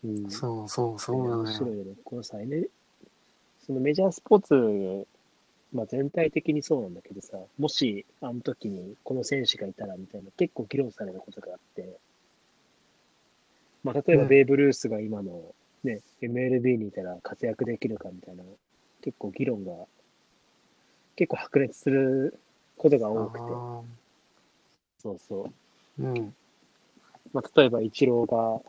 [0.05, 0.29] うん。
[0.29, 1.39] そうそう、そうなのよ。
[1.43, 1.93] 面白いよね。
[2.03, 2.69] このさ、N、
[3.65, 5.07] そのメジャースポーツ、
[5.73, 11.97] まあ全体的にそうなんだけどさ、もしあの時にこの選手がいたらみたいな結構議論されることがあって、
[13.83, 18.43] まあ例えばうんベーブ・ルースが今のね、MLB にいたら活躍できるかみたいな、
[19.07, 19.71] 結構議論が、
[21.15, 22.37] 結構白熱する
[22.75, 23.81] ことが多くて、あ
[24.99, 25.49] そうそ
[25.97, 26.01] う。
[26.01, 26.35] ーうん。
[27.31, 28.61] まあ、例えば、イチローが、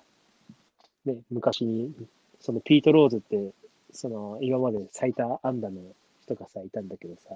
[1.13, 1.93] ね、昔、
[2.39, 3.51] そのピート・ローズって、
[3.91, 5.81] その、今まで最多安打の
[6.23, 7.35] 人がさ、いたんだけどさ、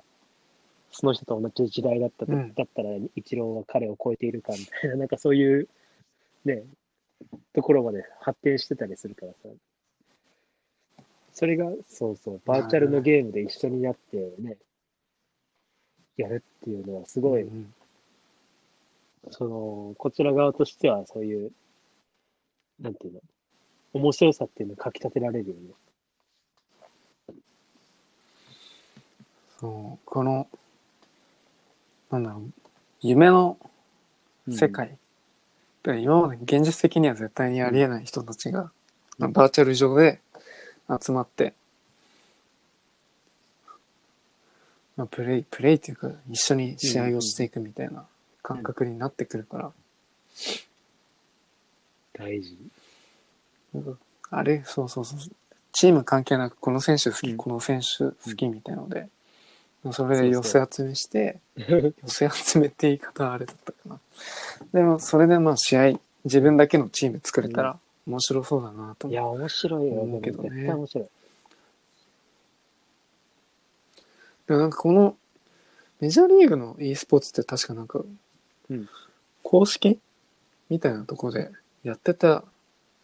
[0.92, 5.68] その人と同じ時代だったと、うんだったら、イチローは彼を超えているかみたいな、なんかそういう、
[6.44, 6.62] ね、
[7.52, 9.48] ところまで発展してたりするからさ、
[11.32, 14.56] それが、そうそう、バーチャルのゲームで一緒になってね、
[16.16, 17.74] やるっていうのはすごい、うん
[19.30, 21.52] その、こちら側としてはそういう、
[22.80, 23.20] なんていうの、
[23.92, 25.60] 面白さっていうのをかき立てられるよね。
[29.60, 30.48] そう、この、
[32.10, 32.52] なんだろう、
[33.00, 33.58] 夢の
[34.48, 34.98] 世界。
[35.84, 38.72] だから今まで現実的には絶対にありえない人たちが、
[39.18, 40.20] まあバーチャル上で
[40.88, 41.54] 集まって、
[44.96, 48.04] まあ、プレイ、プレイっていうか、一緒に試合をしていくみたいな
[48.42, 49.72] 感覚になってくるから、
[52.12, 52.56] 大事。
[54.30, 55.18] あれ、そうそうそう、
[55.72, 57.36] チーム関係なく、この選手好き、うん。
[57.36, 59.08] この選手好きみたいので、
[59.92, 63.98] それで寄せ集めして、 寄せ集めって言い方はあれだったかな。
[64.72, 70.00] でも、それでまあ試合、自分だけのチーム作れたら面白そうだなと思いや、面白いよ。
[70.00, 71.08] 思うけどね絶対面白い。
[74.46, 75.16] でもなんかこの、
[76.00, 78.00] メジャーリーグの e スポーツって確かなんか
[78.70, 78.88] うん、
[79.42, 80.00] 公式
[80.70, 81.50] みたいなとこで
[81.84, 82.44] やってた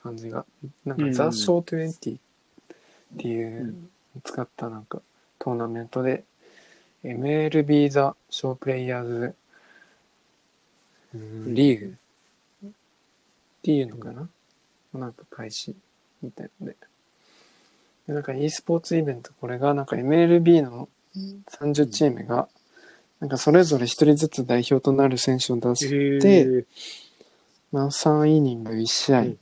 [0.03, 0.47] 感じが、
[0.85, 2.19] なんかザ・ショー20っ
[3.19, 3.75] ていう
[4.17, 5.03] う使ったなんか
[5.39, 6.25] トーナメントで、
[7.05, 9.35] MLB ザ・ショープレイヤーズ
[11.15, 11.95] うんリーグ
[12.67, 12.71] っ
[13.63, 14.29] ていうのかな、
[14.95, 15.77] なんか開始
[16.23, 16.77] みたいので。
[18.07, 20.89] でなんか e スポーツイベント、これがなんか MLB の
[21.51, 22.49] 30チームが、
[23.21, 26.65] なんかそれぞれ一人ずつ代表となる選手を出して、へ
[27.71, 29.37] まあ3イニング1試合ー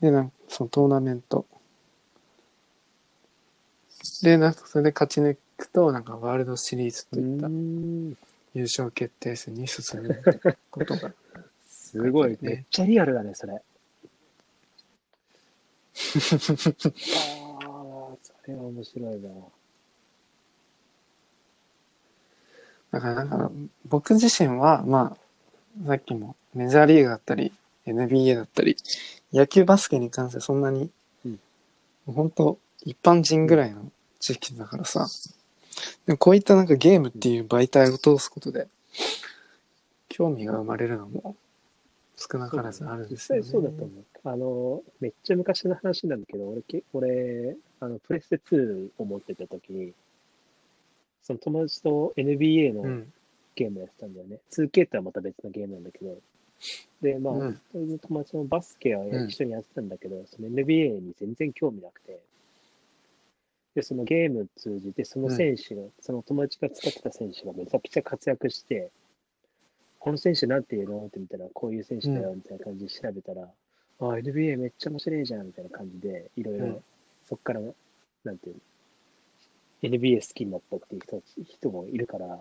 [0.00, 1.46] で、なんかそのトーナメント。
[4.22, 8.16] で、なんかそれで勝ち抜くと、なんかワールドシリーズといったうん
[8.54, 10.22] 優勝決定戦に進む
[10.70, 11.12] ことが。
[11.92, 13.52] すごい、ねめっちゃリアルだね、それ。
[13.54, 13.62] ああ、
[18.22, 19.30] それは面白いな。
[22.92, 23.50] だからなんか、
[23.84, 25.14] 僕自身は、ま
[25.84, 27.52] あ、さっきもメジャーリーグだったり、
[27.86, 28.74] NBA だったり、
[29.30, 30.90] 野球バスケに関してそんなに、
[31.26, 31.38] うん
[32.06, 35.06] 本当一般人ぐらいの知識だからさ、
[36.06, 38.66] でもこういったなんかゲームっていう媒体を通すことで、
[40.08, 41.36] 興味が生まれるのも
[42.30, 43.42] 少なからずあるんですよね。
[43.42, 44.04] 実際そうだと思う。
[44.24, 49.92] あの、めっちゃ昔の話なんだけど、俺け、俺、あの、プレステ2を持ってた時に、
[51.22, 53.12] その友達と NBA のうん。
[53.54, 54.38] ゲームやってたんだよね。
[54.50, 56.16] 2K とはまた別のゲームなんだけど。
[57.02, 62.20] で、まあ、うん友達のバスケはうん一緒にやってたんだけど、その NBA に全然興味なくて。
[63.74, 68.90] で、そのゲーム通じて、その選手が、その友達が使ってた選手がめちゃくちゃ活躍して、
[70.02, 71.06] この選手なんていうの？
[71.06, 73.48] って見たら、こういう選手だよ、みたいな感じで調べたら、
[74.00, 76.84] あ、NBA めっちゃ面白いじゃん、みたいな感じで、いろいうろん、
[77.24, 77.60] そっから、
[78.24, 78.56] なんていう
[79.84, 82.40] の、NBA 好きになったっていう人人もいるから、やっ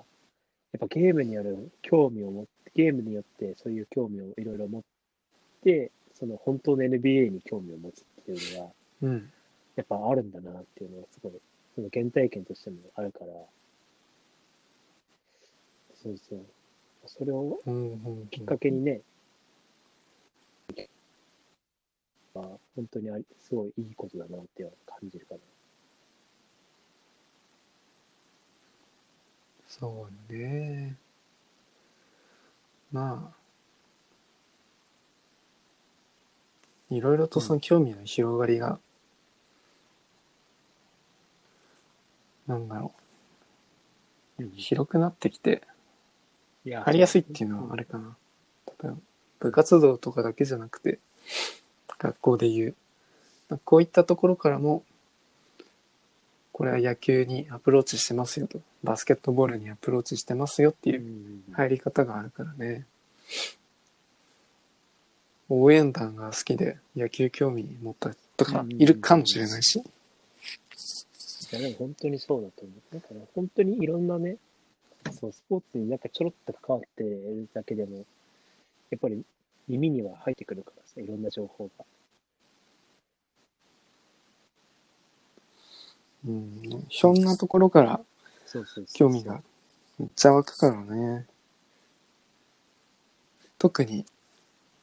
[0.80, 4.82] ぱゲームによる興味を持って、ゲームによってそういう興味をいろいろ持っ
[5.64, 8.72] て、その本当の NBA に興味を持つっていうのは、
[9.04, 9.32] うん。
[9.76, 11.34] やっぱあるんだなっていうのはすごい、
[11.76, 13.26] その原体験としてもあるから、
[15.94, 16.40] そうそう。
[17.06, 17.92] それをうん。
[17.94, 18.28] うん。
[18.28, 19.02] きっかけにね、
[22.34, 25.40] まあ、本当にありすごいいいことだなって感じるかな。
[29.68, 30.96] そうね。
[32.92, 33.34] ま
[36.92, 38.80] あ、いろいろとその興味の広がりが、
[42.48, 42.94] なんだろ
[44.40, 45.62] う、広くなってきて、
[46.66, 48.16] いややりやすいっていうのはあれかな。
[48.84, 48.98] 例えば、
[49.40, 51.00] 部活動とかだけじゃなくて、
[51.98, 52.76] 学校で言う。
[53.66, 54.84] こういったところからも、
[56.52, 58.62] これは野球にアプローチしてますよと。
[58.84, 62.86] バスケットボールにアプローチしてますよっていううん入り方があるからね。
[65.50, 69.80] 応援団が好きで野球興味持ったとかいるかもしれないし。
[69.80, 69.84] い
[71.56, 72.96] やでも本当にそうだと思う。
[72.96, 74.38] だから本当にいろんなね、
[75.10, 78.06] そう、スポーツになんかちょろっと関わってるだけでも、
[78.90, 79.24] やっぱり
[79.68, 81.86] 耳には入ってくるからさ、いろんな情報が。
[86.28, 86.86] うん。
[86.90, 88.00] ひょんなところから
[88.46, 89.42] そうそうそう興味が。
[89.98, 91.26] めっちゃ湧くからね。
[93.58, 94.06] 特に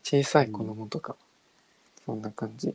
[0.02, 1.16] 小さい子供とか、
[2.06, 2.68] そんな感じ。
[2.68, 2.74] い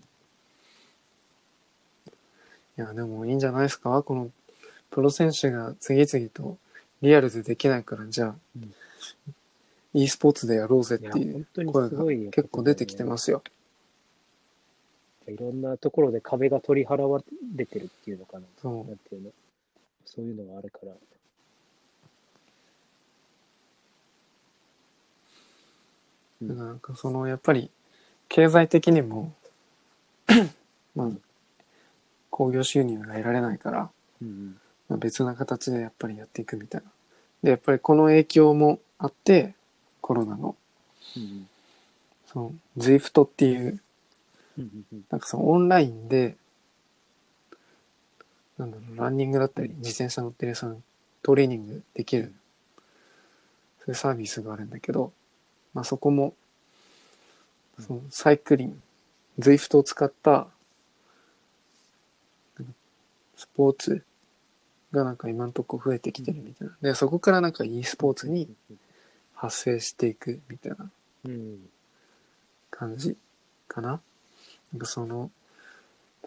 [2.75, 4.03] や、でもいいんじゃないですか？
[4.03, 4.29] この
[4.91, 6.57] プロ選手が次々と
[7.03, 8.73] リアルでできないから、じゃあ、うん
[9.95, 13.43] e スポーツでやろうぜっていう声が結構出てきてますよ。
[15.27, 17.21] いろんなところで壁が取り払わ
[17.55, 18.45] れてるっていうのかな。
[18.59, 19.29] そうなんていうの。
[20.05, 20.91] そういうのがあるから。
[26.41, 27.69] うんだからなんかそのやっぱり
[28.27, 29.33] 経済的にも
[30.93, 31.09] まあ
[32.29, 33.89] 興行収入が得られないから、
[34.21, 34.57] うん
[34.89, 36.92] まあ、別な形でやっぱりやっていくみたいな。
[37.43, 39.53] でやっぱりこの影響もあって
[40.01, 40.55] コロナの。
[41.17, 41.47] うん
[42.33, 43.79] その ZWIFT っていう
[45.11, 46.35] なんかそのオンラインで
[48.57, 50.81] なんだろうランニングだったり自転車乗ってるその
[51.21, 52.33] トレーニングできる
[53.79, 55.11] そういうサービスがあるんだけど、
[55.75, 56.33] まあ、そこも
[57.79, 58.81] そのサイクリン
[59.37, 60.47] グ ZWIFT を使った
[63.35, 64.03] スポーツ
[64.93, 66.77] がなんか今のとこ増えてきてるみたいな。
[66.81, 68.47] で、そこからなんか e スポーツに
[69.35, 70.89] 発生していくみたいな
[71.25, 71.69] うん
[72.69, 73.17] 感じ
[73.67, 74.01] かな。
[74.71, 75.29] なんかその、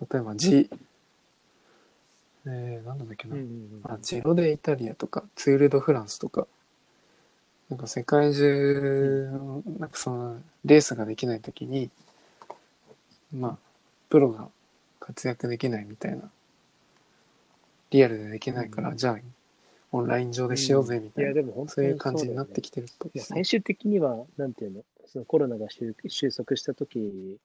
[0.00, 0.70] 例えば G、
[2.46, 3.34] えー、なんだっけな。
[3.34, 6.46] うんうんあ、ジロデイタリアとか、ツール・ド・フランスとか、
[7.68, 11.90] なんか世界中の、なんかその、レースができないときに、
[13.32, 13.56] まあ、
[14.08, 14.48] プロが
[15.00, 16.30] 活躍できないみたいな、
[17.90, 18.96] リアルでできないから、うん。
[18.96, 19.18] じゃあ、
[19.92, 23.22] オンライン上でしようぜみたいや、いな、でも本当にそういう感じになってきてるっぽいね。
[23.22, 23.44] 最。
[23.44, 27.38] 終的には、なんていうの、そのコロナが収収束した時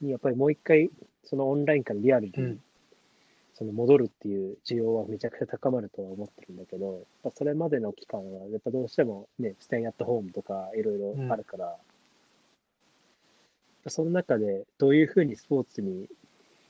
[0.00, 0.90] に、やっぱりもう一回、
[1.24, 2.60] そのオンラインからリアルに、うん。
[3.54, 11.76] その戻るっていう需要はめちゃくちゃ高まるとは思ってるんだけど、やっぱそれまでの期間は、やっぱどうしてもね、ステイアットホームとかいろいろあるから、
[13.86, 16.08] その中でどういうふうにスポーツに、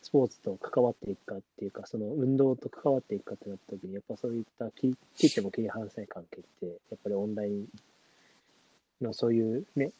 [0.04, 7.66] スポーツと関わっていくかっていうか、その運動と関わっていくかってなった時に、やっぱそういった切切っても切り離せない関係って、やっぱりオンライン
[9.00, 9.92] のそういうね、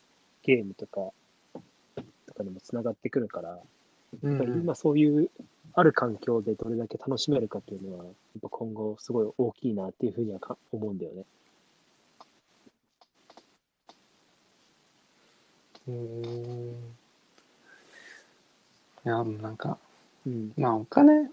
[0.42, 1.10] ゲームとか、
[2.26, 5.30] とかにもつながってくるから、やっぱり今そういう
[5.72, 11.24] ある環境でどれだけ楽しめるかっていうのは、やっぱ今後すごい大きいなっていうふうにはか思うんだよね。
[15.88, 16.94] うーん。
[19.06, 19.79] いや、もうなんか、
[20.27, 20.52] うん。
[20.56, 21.31] まあお金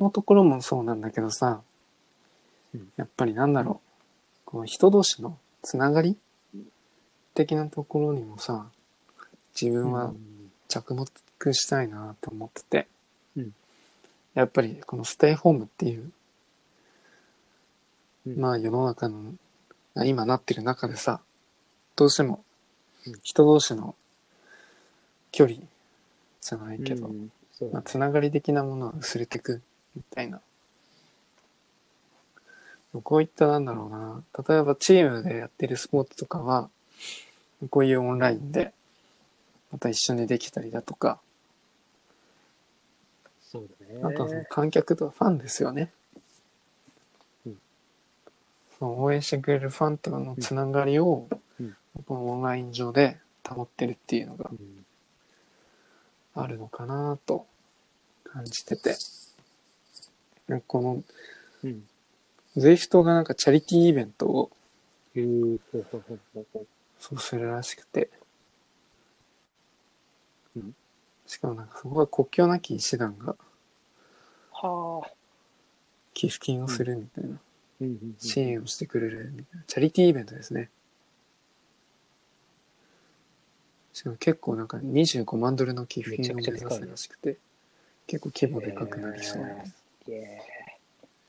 [0.00, 1.60] のところもそうなんだけどさ、
[2.74, 2.92] うん。
[2.96, 6.16] やっぱりなんだろう、この人同士のつながり
[7.34, 8.66] 的なところにもさ、
[9.60, 10.12] 自分は
[10.68, 11.06] 着目
[11.54, 12.86] したいなと思ってて、
[13.36, 13.52] うん。
[14.34, 16.10] やっぱりこのステイホームっていう、
[18.26, 18.40] うん。
[18.40, 19.34] まあ世の中の、
[19.94, 21.20] あ今なってる中でさ、
[21.96, 22.42] どうしても
[23.06, 23.14] うん。
[23.22, 23.94] 人同士の
[25.32, 25.58] 距離
[26.40, 27.30] じゃないけど、うん
[27.60, 29.60] そうまあ、つながり的なものは薄れてく
[29.94, 30.40] みたいな。
[33.02, 36.70] こういったなんだろうな、例えばチームでやってるスポーツとかは、
[37.68, 38.72] こういうオンラインで、
[39.70, 41.20] また一緒にできたりだとか、
[43.42, 44.00] そうだね。
[44.02, 45.92] あとはその観客とファンですよね。
[48.78, 51.28] その応援してくれるファンとのつながりを、
[51.60, 51.76] うん。
[52.06, 54.86] このオンライン上で保ってるっていうのがうん
[56.34, 57.46] あるのかなと
[58.24, 58.96] 感じてて。
[60.48, 61.02] なんかこの
[61.62, 61.86] うん。
[62.56, 64.50] ZWIFT がなんかチャリティーイベントを
[66.98, 68.10] そうするらしくて。
[70.56, 70.74] うん
[71.26, 73.36] しかもなんかそこは国境なき医師団が
[74.52, 75.10] はあ。
[76.12, 77.38] 寄付金をするみたいな、
[78.18, 80.70] 支援をしてくれるみたいな、チャリティーイベントですね。
[84.00, 87.36] しかも結構なんか25万ドルの寄付金を目指すらしくて、
[88.06, 89.64] 結構規模でかくなりそうな、へー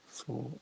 [0.10, 0.58] すそう。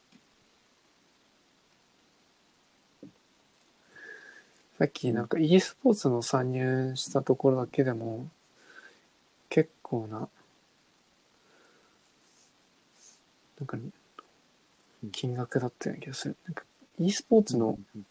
[4.79, 8.27] さっきなんか e スポーツの参入したところだけでも
[9.47, 10.27] 結構な
[13.59, 13.77] なんか
[15.11, 16.37] 金額だったような気がする。
[16.47, 16.63] なんか
[16.97, 18.05] e スポーツのうん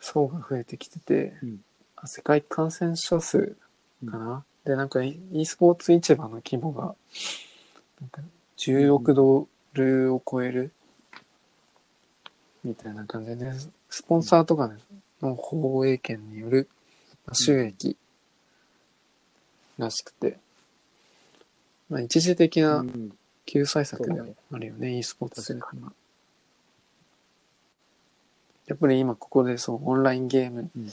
[0.00, 1.73] 層が増えてきてて、うんあ
[2.06, 3.56] 世界感染者数
[4.04, 6.94] かな、で、なんか e スポーツ市場の規模が
[8.00, 8.22] なんか
[8.58, 10.72] 10億ドルを超える
[12.62, 13.52] みたいな感じで、
[13.90, 14.70] スポンサーとか
[15.20, 16.68] の放映権による
[17.32, 17.96] 収益
[19.78, 20.38] らしくて、
[21.88, 23.10] まあ一時的うなん。
[23.46, 24.20] 救済策で
[24.52, 25.92] あるよね、e スポーツするから。
[28.66, 30.90] やっぱり今ここでそう、オンラインゲームうん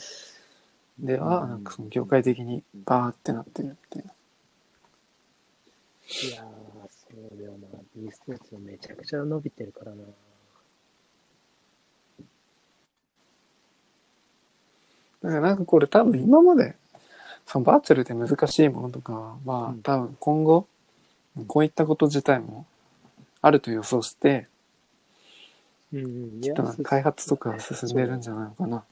[1.02, 4.04] では、うんなんかその業界的にバーってなってるっていう。
[6.28, 6.46] いやー、
[6.88, 7.66] そうだよな。
[7.96, 10.04] e スポーツめちゃくちゃ伸びてるからな。
[15.22, 16.76] だからなんかこれ多分今まで、
[17.46, 20.66] そのバーチャルで難しいものとかはうん多分今後、
[21.48, 22.64] こういったこと自体も
[23.40, 24.46] あると予想して、
[25.92, 26.40] うんうん。
[26.40, 28.84] きっと開発とか進んでるんじゃないのかな。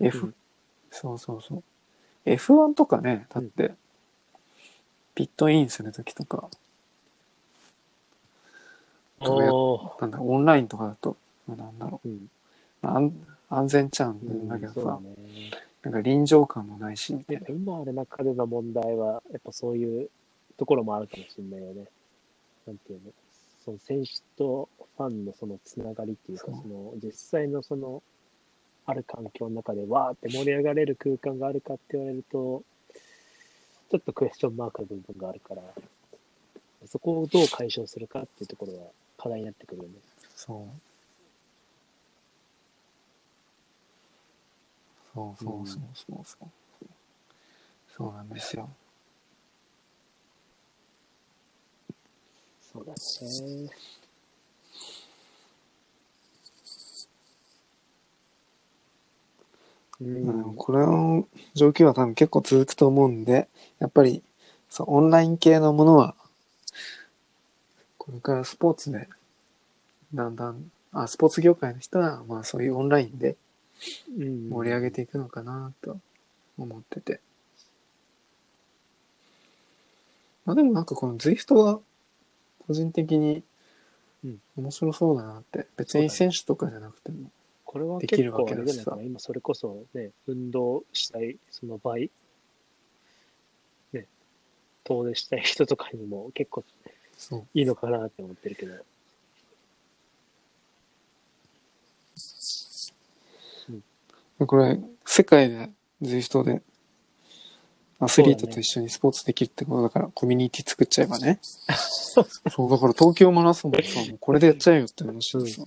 [0.00, 0.34] F、うん
[0.90, 1.62] そうそうそう。
[2.24, 3.74] F1 とかね、だって、
[5.14, 6.48] ピットインするときとか、
[9.20, 11.16] おーなんだ、オンラインとかだと、
[11.46, 12.12] まあなんだろうん。
[12.12, 12.18] う、
[12.82, 13.12] まあ安
[13.50, 15.16] 安全ちゃうんうんだけどさ、そうだね。
[15.82, 17.46] なんか臨場感もないし、みたいな。
[17.48, 20.10] 今ある中での問題は、やっぱそういう
[20.56, 21.86] ところもあるかもしれないよね。
[22.66, 23.12] なんていうの？
[23.64, 28.02] その選手とファンのそのつながりっていうか、その実際のその、
[28.88, 32.62] ある環境の中でわーって盛り上がれる空間があるかって言われると、
[33.90, 35.62] ちょっとクエスチョンマークの部分があるから、
[36.86, 38.86] そこをどう解消するかっていうところは
[39.18, 39.90] 課題になってくるよね。
[40.34, 40.56] そう。
[45.14, 46.48] そうそうそうそうそう。
[47.94, 48.70] そうなんですよ。
[52.72, 52.98] そうだね。
[60.00, 60.56] まあでもん。
[60.56, 64.22] これの状況は多分結構続くと思うんで、やっぱり、
[64.70, 66.14] そう、オンライン系のものは、
[67.98, 69.08] これからスポーツで、
[70.14, 73.36] だんだん、あ、スポーツ業界の人は、まあそういうオンラインで
[74.16, 74.48] うん。
[74.48, 75.98] 盛り上げていくのかなと
[76.56, 77.20] 思ってて。
[80.44, 81.80] まあでもなんかこの ZWIFT は、
[82.66, 83.42] 個人的に
[84.24, 84.40] うん。
[84.56, 87.30] 面白そうだなって、別に選手とかじゃなくても、
[87.70, 89.02] これはできるわ結構あけゃないかな。
[89.02, 92.10] 今それこそね、運動したい、その倍、
[93.92, 94.06] ね、
[94.84, 96.64] 遠出したい人とかにも結構。
[97.52, 98.64] いいのかなって思ってるけ
[104.38, 104.46] ど。
[104.46, 105.68] これ、世界で
[106.00, 106.62] ZWIFT で、
[108.00, 111.38] アスリートと一緒にスポーツできるってことだから、コミュニティ作っちゃえばね。
[111.42, 115.64] そう、だから東京マラソンもさ、もうこれでやっちゃえよって話でさ。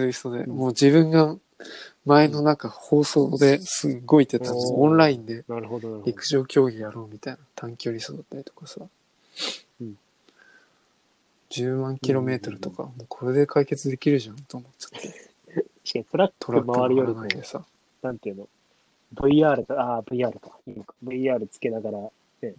[0.00, 1.36] ZWIFT で、もう自分が
[2.04, 6.06] 前のなんか放送ですっごい言ってたのオンラインでなるほど、なるほど。
[6.06, 8.80] 陸上競技やろうみたいな短距離走だったりとかさ。
[9.80, 9.98] うん
[11.50, 15.08] 10万キロメートルとか、もうこれで解決できるじゃんと思っちゃって。
[15.86, 17.64] 確かにトラットラックク回るよりもでさ。
[18.02, 18.48] なんていうの、
[19.14, 20.58] VR か、ああ、VR か。
[20.66, 21.98] いいのか VR つけながら、
[22.42, 22.54] ね、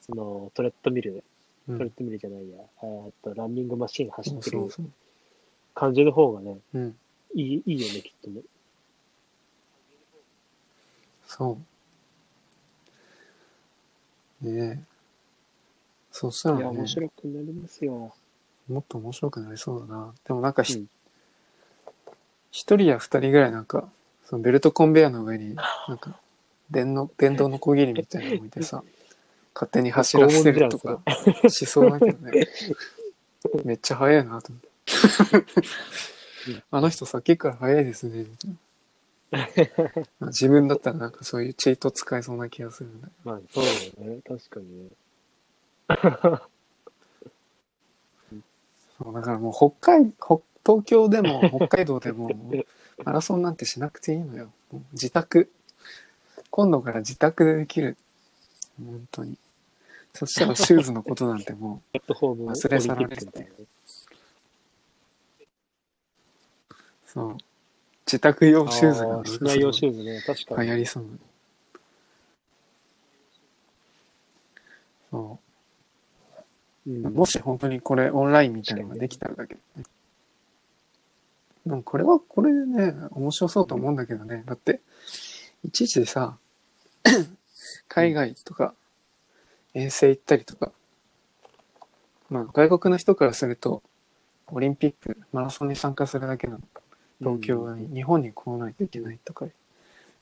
[0.00, 1.24] そのトレッドミル、
[1.68, 1.92] うんトレッ。
[1.98, 4.86] ドミルじゃないや、えーっと、ランニングマシン走そうってるそうそう。
[5.76, 6.96] 感じの方がね、うん。
[7.34, 8.40] いい、いいよね、きっとね。
[11.26, 11.58] そ
[14.42, 14.48] う。
[14.48, 14.96] ねえ。
[16.10, 18.14] そうしたいや、らね面、白くなりますよ。
[18.68, 20.14] もっと面白くなりそうだな。
[20.26, 20.88] でもなんかひうん
[22.50, 23.86] 一、人や二人ぐらいなんか、
[24.24, 25.54] そのベルトコンベヤーの上に、
[25.88, 26.18] なんか、
[26.70, 28.82] 電の、電動の小切りみたいなの置いてさ、
[29.54, 31.02] 勝手に走らせるとか
[31.50, 32.46] しそうだけどね。
[33.64, 34.75] めっちゃ速いなと思って。
[36.70, 38.50] あの人さっきから早いですね、みたい
[40.20, 40.28] な。
[40.28, 43.12] 自分だったらなんかそういうチート使えそうな気がするんだよ。
[43.24, 43.70] まあ、そうだ
[44.04, 44.20] よね。
[44.26, 44.90] 確かにね。
[48.98, 52.30] そう、だからもう北海、北東京でも 北海道でも
[53.04, 54.52] マラソンなんてしなくていいのよ。
[54.70, 55.50] もう自宅。
[56.50, 57.96] 今度から自宅でできる。
[58.78, 59.36] 本当に。
[60.16, 63.66] そしたらシューズのことなんてもプラットフォーム忘れ去られてオリンピックみたいなねう、
[67.16, 67.36] そう。
[68.06, 70.20] 自宅用シューズがあー室内用シューズね。
[70.20, 70.68] 確かに。
[70.68, 71.08] 流行りそうな。
[75.10, 75.38] そ
[76.86, 76.90] う。
[76.90, 79.84] うんもし本当にこれオンラインみたいなのができたらだけどね。
[81.64, 84.44] でもこれはこれでね、面白そうと思うんだけどね。
[84.46, 84.80] だって、
[85.64, 86.36] いちいちさ、
[87.88, 88.74] 海外とか
[89.74, 90.70] 遠征行ったりとか、
[92.28, 93.82] まあ外国の人からすると、
[94.48, 96.60] オリンピック、マラソンに参加するだけなの。
[97.18, 99.46] 東京に、日本に来ないといけないとか、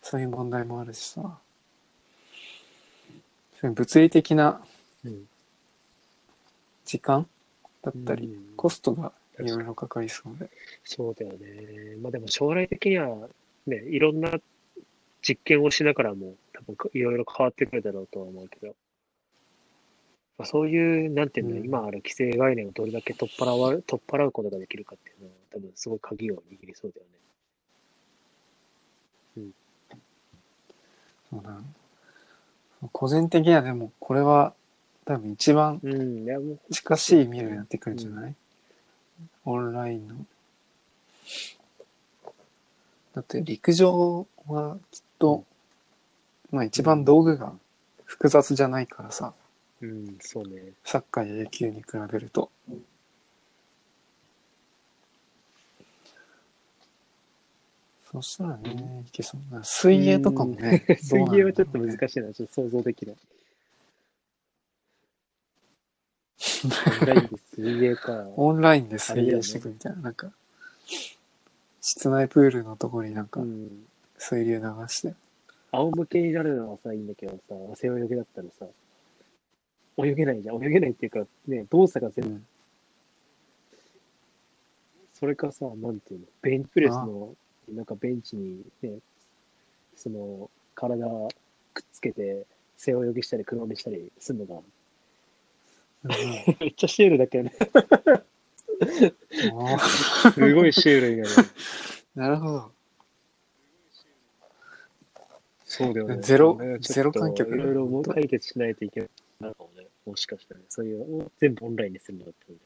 [0.03, 1.39] そういう問題もあるしさ。
[3.61, 4.61] そういう物理的な
[5.05, 5.27] うん
[6.85, 7.27] 時間
[7.83, 10.49] だったり、うんコストがいろいろかかりそうで。
[10.85, 11.97] そうだよね。
[12.01, 13.29] まあでも将来的には、
[13.67, 14.31] ね、いろんな
[15.23, 18.69] 実験をしながらも、多分いろいろ変わってくるだろうとは思うけど、
[20.39, 27.15] まあ、そういう、なんていうの、うん今ある規制概念をどれだけ取っ払わ取っ払うことができるかっていうのは、多分すごい鍵を握りそうだよね。
[31.31, 31.59] そうだ
[32.93, 34.55] 個人的にはでも、これは
[35.05, 35.81] 多分一番
[36.71, 38.35] 近しい未来になってくるんじゃない、
[39.45, 40.15] オンラインの。
[43.15, 45.45] だって陸上はきっと、
[46.51, 47.53] まあ一番道具が
[48.05, 49.33] 複雑じゃないからさ、
[49.81, 50.73] うん、そうね。
[50.85, 52.51] サッカーや野球に比べると。
[58.15, 59.65] そしたらね、いけそうな。
[59.65, 63.17] 水泳とかもね、水泳はちょっと難しいな、ちょっと想像できない。
[66.65, 68.25] オンラインで水泳か。
[68.37, 70.31] オンラインで水泳していくみたいな、なんか、
[71.81, 73.85] 室内プールのところになんかうん。
[74.17, 75.15] 水流流して。
[75.73, 78.67] 仰向けになるのはさ、いいんだけどさ、背泳ぎだったらさ、
[79.99, 80.65] 泳げないじゃん。
[80.65, 82.47] 泳げないっていうか、ね、動作が全部、うん。
[85.15, 87.35] それかさ、なんていうの、ベンチプレスの、
[87.69, 88.99] なんかベンチにね、
[89.97, 91.07] その、体
[91.73, 92.47] くっつけて、
[92.77, 94.63] 背泳ぎしたり、黒目したりするのが、うん
[96.61, 97.53] めっちゃシュールだけどね。
[99.55, 99.79] あ
[100.33, 101.23] すごいシュールに
[102.15, 102.73] ななるほど。
[105.65, 106.19] そうだよね。
[106.21, 109.09] ゼロゼロ観客だいろいろもう解決しないといけない
[109.41, 109.87] のかもね。
[110.07, 110.67] もしかしたらね。
[110.69, 112.65] そういう、全部オンラインにするのだったので。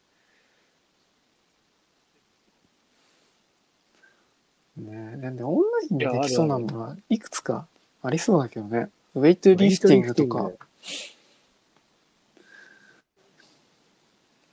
[4.79, 5.17] ね。
[5.17, 7.67] なんでオンラインでできそうなものはいくつか
[8.01, 8.89] ありそうだけどね。
[9.15, 10.51] ウェイトリフティングとか、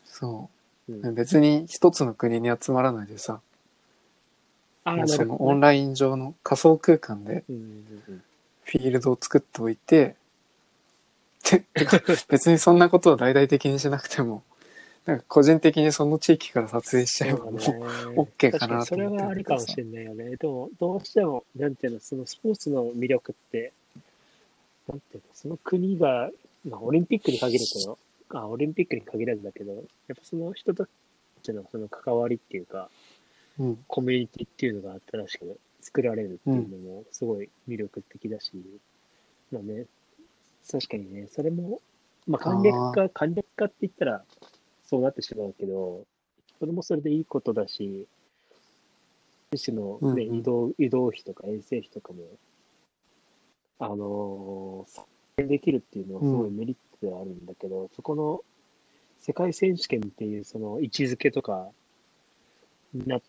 [0.05, 0.51] そ
[0.89, 0.93] う。
[0.93, 1.11] う。
[1.11, 3.41] ん、別に一つの国に集まらないでさ、
[5.07, 5.25] そ。
[5.25, 7.45] のオンライン上の仮想空間で
[8.65, 10.17] フィールドを作っておいて、
[12.29, 14.43] 別にそんなことを大々的にしなくても、
[15.07, 17.55] なんか個人的にその地域から撮影しちゃえばもう、
[18.37, 19.17] OK かなと思って。
[19.17, 20.37] るはありかもしれないよね。
[20.37, 23.73] でも、どうしても、なんていうの、そのスポーツの魅力って、
[24.89, 26.31] なんていうの、その国が、
[26.69, 27.99] まあ、オリンピックに限るけど、
[28.31, 30.89] あ、オリンピックに限らずだけど、やっぱその人た
[31.43, 32.89] ちのその関わりっていうか、
[33.61, 38.51] うん、コミュニティっていうのが新しく作られるっていうのもすごい魅力的だし、
[39.53, 39.85] まあね、
[40.69, 41.81] 確かにね、それも、
[42.27, 44.25] まあ簡略あ化、簡略化って言ったら
[44.87, 46.05] そうなってしまうけど、
[46.59, 48.07] それもそれでいいことだし、
[49.53, 50.31] 選手の、ねうん。
[50.31, 52.25] うん移動、移動費とか遠征費とかも、
[53.79, 55.07] あのー削
[55.37, 58.41] 減できるっていうのはすごいメリットではあるんだけど、そこの
[59.21, 61.69] 世界選手権っていうその位置づけとか、
[62.95, 63.23] なっ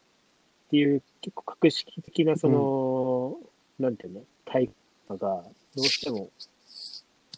[0.70, 3.38] ていう結構格式的なその、
[3.80, 4.70] なんていうの、対
[5.08, 5.44] 価が
[5.76, 6.30] どうしても、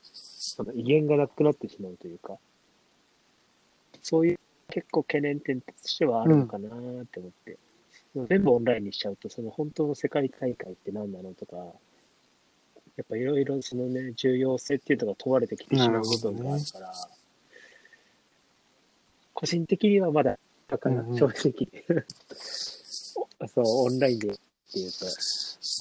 [0.03, 2.37] その威厳がなくなってしまうというか、
[4.01, 4.39] そういう
[4.69, 7.57] 結構懸念点としてはあるのかなって思って、
[8.27, 16.91] 全部オンラインにしちゃうと、その本当の世界大会って何なのとか、やっぱいろいろそのね、重要性っていうのが問われてきてしまう部分があるから、
[19.33, 20.37] 個人的にはまだ、
[20.67, 21.17] だからうんうん。
[21.17, 21.67] 正直、
[23.47, 24.31] そう、オンラインでっ
[24.71, 25.05] ていうと、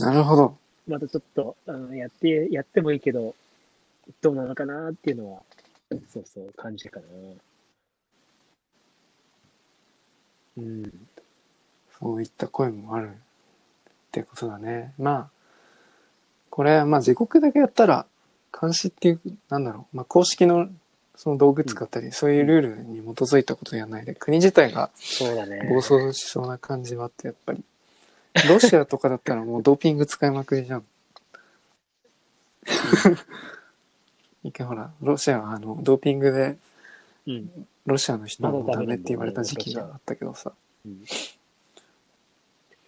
[0.04, 0.56] なるほど。
[0.86, 3.34] またちょっと、うん、やって、やってもいいけど、
[4.22, 5.42] どうなのかなっていうのは、
[6.08, 7.06] そうそう、感じかな。
[10.58, 10.92] うん。
[12.00, 13.12] そういった声もあるっ
[14.12, 14.92] てことだね。
[14.98, 15.28] まあ、
[16.50, 18.06] これ、まあ自国だけやったら、
[18.60, 20.68] 監視っていう、なんだろう、まあ公式の
[21.18, 24.90] その道具使ったり、そういうルールに基づいたことやらないで、国自体が。
[25.68, 27.64] 暴走しそうな感じはあって、やっぱり。
[28.48, 30.84] ロシアとかだったらもうドーピング使いまくりじゃん。
[34.44, 36.56] 一回ほら、ロシアはあの、ドーピングで、
[37.28, 37.66] うん。
[37.86, 40.52] ロシアの人はもダメって言われた時期があったけどさ。
[40.86, 41.04] うん。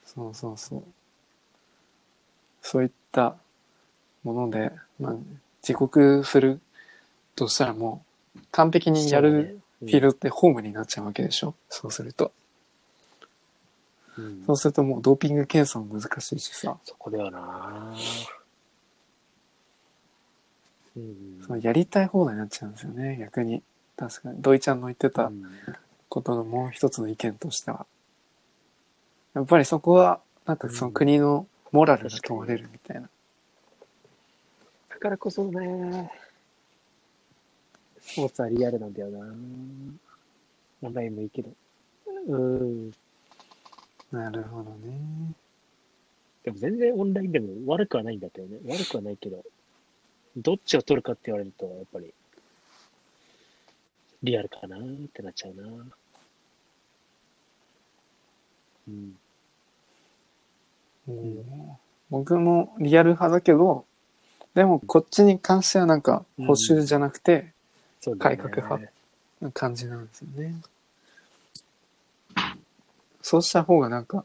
[0.07, 0.83] そうそうそう。
[2.63, 3.37] そういった
[4.25, 5.15] もので、まあ、
[5.67, 6.61] 自国する
[7.37, 8.03] としたらも
[8.37, 12.33] う、完璧にやるフィールドってホームになっちゃうわけでしょそうすると。
[14.19, 17.95] うんそうするともうドーピング検査も難しいしさ、そこではな
[20.97, 21.43] うん。
[21.47, 23.63] そのやりたい放題になっちゃうんですよね、逆に。
[24.01, 24.41] 確かに。
[24.41, 25.45] 土井ちゃんの言ってたうん
[26.09, 27.87] ことのもう一つの意見としては。
[29.35, 33.09] やっぱりそこは、なんかその国のモラルが問われるみたいな。
[34.89, 36.11] だからこそね、
[38.01, 39.19] スポーツはリアルなんだよな
[40.83, 41.51] オンラインもいいけど。
[42.27, 42.91] うん。
[44.11, 45.33] なるほどね。
[46.43, 48.59] でも全然オンラインでも悪くはないんだけどね。
[48.65, 49.45] 悪くはないけど、
[50.37, 52.13] どっちを取るかって言われると、やっぱり、
[54.23, 54.81] リアルかなっ
[55.13, 55.69] てなっちゃうな。
[58.89, 59.17] うん。
[61.09, 61.79] うん
[62.11, 63.85] 僕もリアル派だけど、
[64.55, 67.53] でもこっちに関してはなんか補修じゃなくて
[68.19, 68.81] 改革派
[69.41, 70.55] な感じなんですよね。
[73.23, 74.25] そうした方がなんか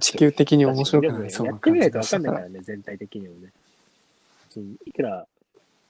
[0.00, 2.60] 地球的に面白くな りそうな感じでもねやってみないとがしたから分かんないから。
[2.60, 3.52] ね、全体的にもね。
[4.56, 5.26] うん、いくら、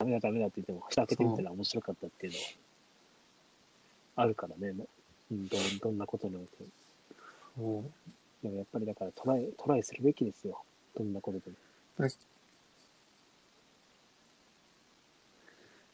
[0.00, 2.44] ダメだダメだって言っても、蓋開けてみたら面白かったっていうのは、
[4.16, 4.74] あるからね、
[5.30, 6.64] うん、どんどんなことにおいて
[7.58, 7.84] も。
[8.42, 10.62] でもやっぱりだからトライ、トライするべきですよ。
[10.96, 12.08] どんなことでも。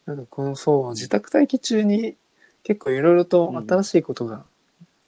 [0.05, 2.15] なんかこのそう、自宅待機中に
[2.63, 4.45] 結構いろいろと新しいことが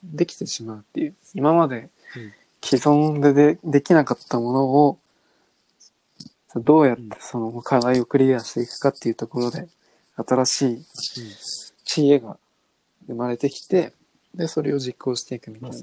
[0.04, 2.32] できてしまうっていう、今までうん
[2.62, 4.98] 既存ででできなかったものを、
[6.56, 9.68] どうやってその課題をクリアしていくかっていうところで、
[10.16, 10.84] 新しい
[11.84, 12.36] 知恵が
[13.06, 13.92] 生まれてきて、
[14.34, 15.78] で、それを実行していくみたいな。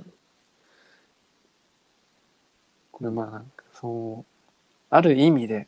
[2.91, 4.26] これまあなんかそう、
[4.89, 5.68] ある意味で、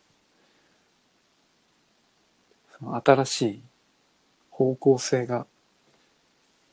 [2.77, 3.61] その新しい
[4.51, 5.45] 方向性が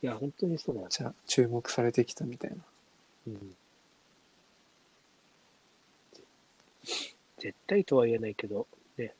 [0.03, 0.87] いや、本当にそうだよ。
[0.89, 2.57] じゃ注目されてきたみたいな。
[3.27, 3.55] うん。
[7.37, 8.67] 絶対とは言えないけど、
[8.97, 9.13] ね、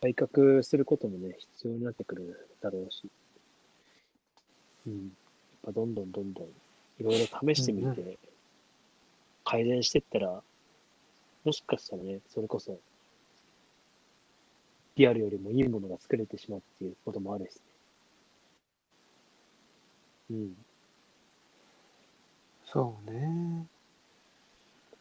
[0.00, 3.08] 改革することもね、必要になってくるだろうし。
[4.86, 4.94] うん。
[4.94, 5.10] やっ
[5.66, 6.48] ぱどんどんどんどん、い
[7.02, 8.18] ろいろ試してみて、うん
[9.44, 10.42] 改善してったら、
[11.44, 12.78] もしかしたらね、それこそ、
[14.96, 17.60] リアルよりもいいものが作れてしまうっていうこともあるしね。
[20.30, 20.56] うん。
[22.64, 23.66] そうね。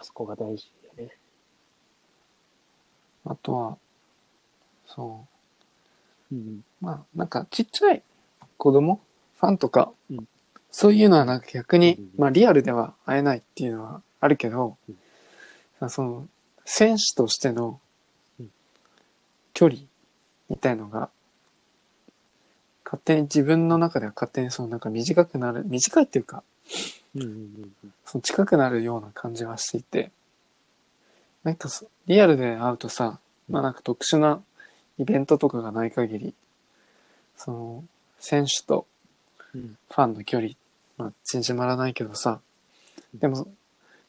[0.01, 0.69] そこが大事。
[3.25, 3.77] あとは、
[4.87, 5.25] そ
[6.31, 6.35] う。
[6.35, 6.63] うん。
[6.81, 8.03] まあ、なんかちっちゃい
[8.57, 8.99] 子供
[9.39, 10.27] ファンとか、うん
[10.75, 14.95] そういうのはなんか逆に、うんまあリアルでは会えないっていうのはあるけど、うん
[15.79, 16.27] さその、
[16.65, 17.79] 選手としての
[18.39, 18.49] うん
[19.53, 19.81] 距離
[20.49, 21.09] みたいのが、
[22.83, 26.41] 勝手に自分の中では勝手にそのなんか短くなる、短いっていうか、
[27.13, 27.35] うんうんうん
[27.83, 27.93] うん。
[28.05, 30.11] その近くなるような感じはしていて、
[31.43, 33.19] なんかそリアルで会うとさ、
[33.49, 34.41] まあなんか特殊な
[34.97, 36.33] イベントとかがない限り、
[37.35, 37.83] その、
[38.19, 38.85] 選手と
[39.53, 39.77] うん。
[39.89, 40.53] ファンの距離、
[40.97, 42.41] まあ縮まらないけどさ、
[43.13, 43.47] でも、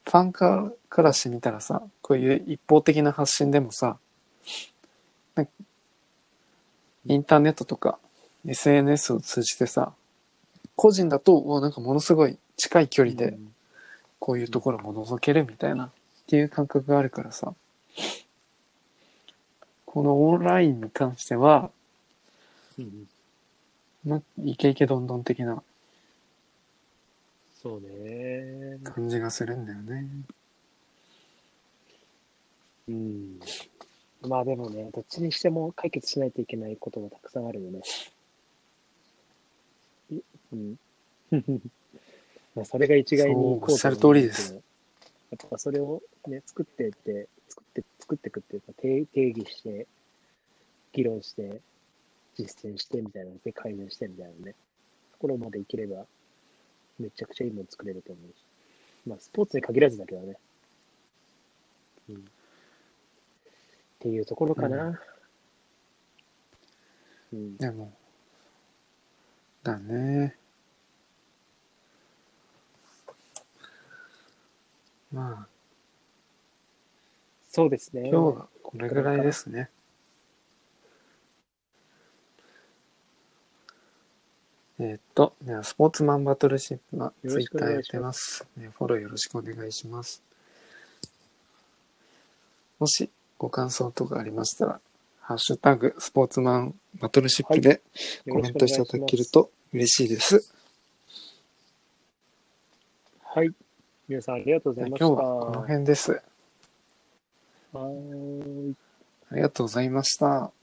[0.03, 3.97] ファンかからしてみたらさ、こういう一方的な発信でもさ、
[7.07, 7.99] インターネットとか
[8.47, 9.93] SNS を通じてさ、
[10.75, 13.37] 個人だと、おなんかものすごい近い距離で、
[14.19, 15.91] こういうところも覗けるみたいな
[16.25, 17.53] っていう感覚があるからさ、
[19.85, 21.69] このオンラインに関しては、
[22.79, 23.07] うんうん
[24.05, 25.61] ま、イケイケどんどん的な
[27.61, 28.77] そうね。
[28.83, 30.07] 感じがするんだよね。
[32.87, 33.39] うん。
[34.21, 37.81] まあでもね、どっちにしても解決しないといけないことがたくさんあるよね。
[40.11, 40.19] い
[40.53, 40.75] うん。
[42.55, 44.59] まあそれが一概にこうおっしゃる通りです。
[45.31, 49.87] やっぱそれをね、作ってって、作って、作っていくっていうか、定定義して、
[50.93, 51.61] 議論して、
[52.35, 54.55] 実践してみたいなので改善してみたいなね。
[55.13, 56.05] ところまでいければ
[56.99, 58.43] めちゃくちゃいいもの作れると思うし。
[59.07, 60.37] まあ、スポーツに限らずだけどね。
[62.09, 62.15] うん。
[62.15, 62.19] っ
[63.99, 64.99] ていうところかな。
[67.33, 67.57] うん。
[67.57, 67.93] でも、
[69.63, 70.35] だね。
[75.15, 75.47] まあ、
[77.49, 78.09] そうですね。
[78.09, 79.69] 今日はこれぐらいですね。
[84.77, 88.45] えーっと、では、スポーツマンバトルシップはよツイッターやってます。
[88.57, 90.21] ねフォローよろしくお願いします。
[92.77, 94.81] もしご感想とかありましたら、
[95.21, 97.81] ハッシュタグスポーツマンバトルシップで
[98.29, 100.53] コメントしていただけると嬉しいです。
[103.23, 103.53] はい。
[104.07, 105.05] 皆さんありがとうございました。
[105.07, 106.11] 今日はこの辺です。
[107.73, 108.75] はーい。
[109.31, 110.54] ありがとうございました。